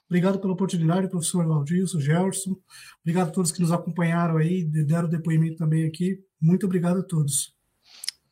Obrigado 0.08 0.39
pela 0.39 0.54
oportunidade, 0.54 1.10
professor 1.10 1.45
Valdilson, 1.45 2.00
Gerson. 2.00 2.58
Obrigado 3.04 3.28
a 3.28 3.32
todos 3.32 3.52
que 3.52 3.62
nos 3.62 3.72
acompanharam 3.72 4.38
aí, 4.38 4.65
deram 4.65 5.08
depoimento 5.08 5.58
também 5.58 5.86
aqui. 5.86 6.19
Muito 6.41 6.65
obrigado 6.65 7.02
a 7.02 7.04
todos. 7.04 7.56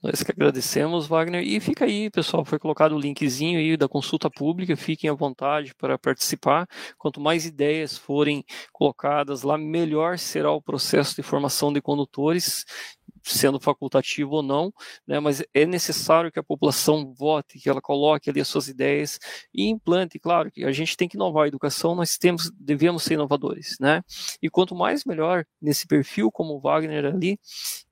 Nós 0.02 0.22
que 0.22 0.32
agradecemos, 0.32 1.08
Wagner. 1.08 1.42
E 1.42 1.60
fica 1.60 1.86
aí, 1.86 2.10
pessoal, 2.12 2.46
foi 2.46 2.60
colocado 2.60 2.96
o 2.96 3.00
linkzinho 3.00 3.58
aí 3.60 3.76
da 3.76 3.88
consulta 3.88 4.30
pública, 4.30 4.76
fiquem 4.78 5.10
à 5.10 5.14
vontade 5.14 5.74
para 5.74 5.98
participar. 5.98 6.68
Quanto 7.00 7.20
mais 7.20 7.46
ideias 7.48 7.98
forem 7.98 8.44
colocadas 8.72 9.42
lá, 9.42 9.58
melhor 9.58 10.20
será 10.20 10.52
o 10.52 10.62
processo 10.62 11.16
de 11.16 11.24
formação 11.24 11.74
de 11.74 11.82
condutores 11.82 12.64
sendo 13.28 13.60
facultativo 13.60 14.36
ou 14.36 14.44
não, 14.44 14.74
né, 15.06 15.20
mas 15.20 15.44
é 15.54 15.66
necessário 15.66 16.32
que 16.32 16.40
a 16.40 16.44
população 16.44 17.13
vote, 17.13 17.60
que 17.60 17.70
ela 17.70 17.82
coloque 17.82 18.30
ali 18.30 18.42
as 18.42 18.48
suas 18.48 18.68
ideias 18.68 19.20
e 19.54 19.68
implante. 19.68 20.20
Claro 20.20 20.52
que 20.52 20.63
a 20.63 20.72
gente 20.72 20.96
tem 20.96 21.08
que 21.08 21.18
inovar 21.18 21.46
a 21.46 21.48
educação, 21.48 21.96
nós 21.96 22.18
temos, 22.18 22.52
devemos 22.52 23.04
ser 23.04 23.16
inovadores, 23.16 23.78
né? 23.80 24.04
E 24.42 24.50
quanto 24.50 24.76
mais 24.76 25.06
melhor 25.06 25.46
nesse 25.62 25.88
perfil 25.88 26.32
como 26.32 26.56
o 26.56 26.60
Wagner 26.60 27.06
ali, 27.06 27.40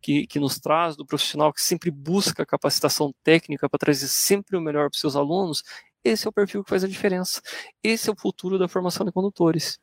que, 0.02 0.28
que 0.28 0.40
nos 0.40 0.60
traz 0.60 0.96
do 0.96 1.06
profissional 1.06 1.52
que 1.52 1.62
sempre 1.62 1.90
busca 1.92 2.46
capacitação 2.46 3.14
técnica 3.24 3.70
para 3.70 3.80
trazer 3.80 4.08
sempre 4.08 4.58
o 4.58 4.62
melhor 4.62 4.90
para 4.90 4.96
os 4.96 5.00
seus 5.00 5.16
alunos, 5.16 5.64
esse 6.04 6.28
é 6.28 6.30
o 6.30 6.34
perfil 6.34 6.64
que 6.64 6.70
faz 6.70 6.84
a 6.84 6.88
diferença. 6.88 7.42
Esse 7.84 8.10
é 8.10 8.14
o 8.14 8.16
futuro 8.16 8.60
da 8.60 8.68
formação 8.68 9.04
de 9.04 9.12
condutores. 9.12 9.80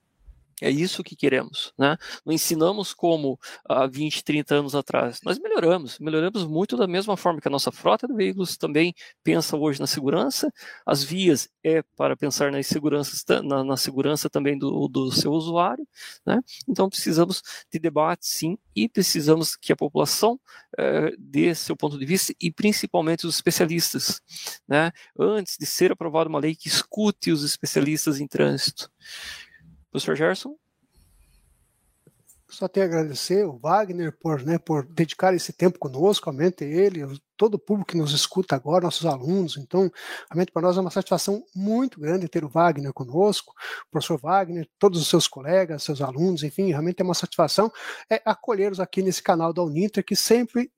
É 0.62 0.70
isso 0.70 1.02
que 1.02 1.16
queremos, 1.16 1.72
né? 1.76 1.96
Não 2.24 2.32
ensinamos 2.32 2.94
como 2.94 3.36
há 3.68 3.84
20, 3.88 4.22
30 4.22 4.54
anos 4.54 4.76
atrás. 4.76 5.18
Nós 5.24 5.36
melhoramos, 5.40 5.98
melhoramos 5.98 6.44
muito 6.44 6.76
da 6.76 6.86
mesma 6.86 7.16
forma 7.16 7.40
que 7.40 7.48
a 7.48 7.50
nossa 7.50 7.72
frota 7.72 8.06
de 8.06 8.14
veículos 8.14 8.56
também 8.56 8.94
pensa 9.24 9.56
hoje 9.56 9.80
na 9.80 9.88
segurança. 9.88 10.52
As 10.86 11.02
vias 11.02 11.48
é 11.64 11.82
para 11.96 12.16
pensar 12.16 12.52
nas 12.52 12.68
seguranças, 12.68 13.24
na, 13.42 13.64
na 13.64 13.76
segurança 13.76 14.30
também 14.30 14.56
do, 14.56 14.86
do 14.86 15.10
seu 15.10 15.32
usuário, 15.32 15.84
né? 16.24 16.38
Então 16.68 16.88
precisamos 16.88 17.42
de 17.68 17.80
debate, 17.80 18.24
sim, 18.28 18.56
e 18.74 18.88
precisamos 18.88 19.56
que 19.56 19.72
a 19.72 19.76
população 19.76 20.38
é, 20.78 21.12
dê 21.18 21.52
seu 21.56 21.76
ponto 21.76 21.98
de 21.98 22.06
vista 22.06 22.32
e 22.40 22.52
principalmente 22.52 23.26
os 23.26 23.34
especialistas, 23.34 24.20
né? 24.68 24.92
Antes 25.18 25.56
de 25.58 25.66
ser 25.66 25.90
aprovada 25.90 26.28
uma 26.28 26.38
lei 26.38 26.54
que 26.54 26.68
escute 26.68 27.32
os 27.32 27.42
especialistas 27.42 28.20
em 28.20 28.28
trânsito. 28.28 28.88
Professor 29.92 30.16
Gerson? 30.16 30.56
Só 32.48 32.66
tenho 32.66 32.86
a 32.86 32.88
agradecer 32.88 33.44
o 33.44 33.58
Wagner 33.58 34.10
por, 34.18 34.42
né, 34.42 34.58
por 34.58 34.86
dedicar 34.86 35.34
esse 35.34 35.52
tempo 35.52 35.78
conosco, 35.78 36.28
aumente 36.28 36.64
ele, 36.64 37.02
todo 37.42 37.56
o 37.56 37.58
público 37.58 37.90
que 37.90 37.98
nos 37.98 38.12
escuta 38.12 38.54
agora, 38.54 38.84
nossos 38.84 39.04
alunos. 39.04 39.56
Então, 39.56 39.90
realmente 40.30 40.52
para 40.52 40.62
nós 40.62 40.76
é 40.76 40.80
uma 40.80 40.92
satisfação 40.92 41.42
muito 41.52 41.98
grande 41.98 42.28
ter 42.28 42.44
o 42.44 42.48
Wagner 42.48 42.92
conosco, 42.92 43.52
o 43.88 43.90
professor 43.90 44.16
Wagner, 44.16 44.68
todos 44.78 45.00
os 45.00 45.08
seus 45.08 45.26
colegas, 45.26 45.82
seus 45.82 46.00
alunos, 46.00 46.44
enfim, 46.44 46.68
realmente 46.68 47.00
é 47.00 47.04
uma 47.04 47.14
satisfação 47.14 47.72
é, 48.08 48.22
acolhê-los 48.24 48.78
aqui 48.78 49.02
nesse 49.02 49.20
canal 49.20 49.52
da 49.52 49.60
Uninter, 49.60 50.04
que 50.04 50.14
sempre 50.14 50.70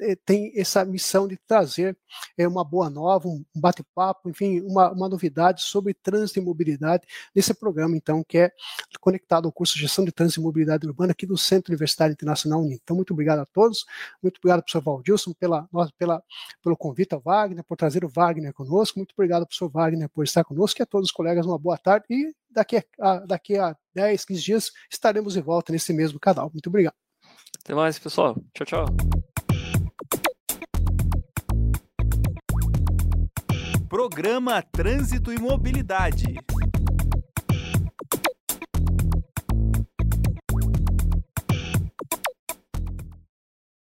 é, 0.00 0.16
tem 0.16 0.52
essa 0.56 0.84
missão 0.84 1.28
de 1.28 1.36
trazer 1.46 1.96
é, 2.36 2.48
uma 2.48 2.64
boa 2.64 2.90
nova, 2.90 3.28
um 3.28 3.44
bate-papo, 3.54 4.28
enfim, 4.28 4.62
uma, 4.62 4.90
uma 4.90 5.08
novidade 5.08 5.62
sobre 5.62 5.94
trânsito 5.94 6.40
e 6.40 6.42
mobilidade 6.42 7.06
nesse 7.32 7.54
programa, 7.54 7.96
então, 7.96 8.24
que 8.26 8.36
é 8.36 8.50
conectado 9.00 9.46
ao 9.46 9.52
curso 9.52 9.74
de 9.74 9.82
Gestão 9.82 10.04
de 10.04 10.10
Trânsito 10.10 10.40
e 10.40 10.42
Mobilidade 10.42 10.88
Urbana 10.88 11.12
aqui 11.12 11.24
do 11.24 11.38
Centro 11.38 11.70
Universitário 11.70 12.12
Internacional 12.12 12.58
Uninter. 12.58 12.80
Então, 12.82 12.96
muito 12.96 13.12
obrigado 13.12 13.38
a 13.38 13.46
todos, 13.46 13.84
muito 14.20 14.38
obrigado, 14.38 14.62
professor 14.62 14.82
Valdilson, 14.82 15.32
pela 15.34 15.68
nossa 15.72 15.92
pela, 16.00 16.22
pelo 16.62 16.76
convite 16.76 17.14
ao 17.14 17.20
Wagner, 17.20 17.62
por 17.62 17.76
trazer 17.76 18.04
o 18.04 18.08
Wagner 18.08 18.54
conosco. 18.54 18.98
Muito 18.98 19.12
obrigado, 19.12 19.44
professor 19.44 19.70
Wagner, 19.70 20.08
por 20.08 20.24
estar 20.24 20.42
conosco 20.42 20.80
e 20.80 20.82
a 20.82 20.86
todos 20.86 21.08
os 21.08 21.12
colegas 21.12 21.44
uma 21.44 21.58
boa 21.58 21.76
tarde. 21.76 22.06
E 22.08 22.34
daqui 22.50 22.82
a, 22.98 23.18
daqui 23.26 23.58
a 23.58 23.76
10, 23.94 24.24
15 24.24 24.42
dias 24.42 24.72
estaremos 24.90 25.34
de 25.34 25.42
volta 25.42 25.72
nesse 25.72 25.92
mesmo 25.92 26.18
canal. 26.18 26.50
Muito 26.50 26.68
obrigado. 26.68 26.94
Até 27.62 27.74
mais, 27.74 27.98
pessoal. 27.98 28.34
Tchau, 28.54 28.66
tchau. 28.66 28.86
Programa 33.90 34.62
Trânsito 34.62 35.32
e 35.32 35.38
Mobilidade. 35.38 36.36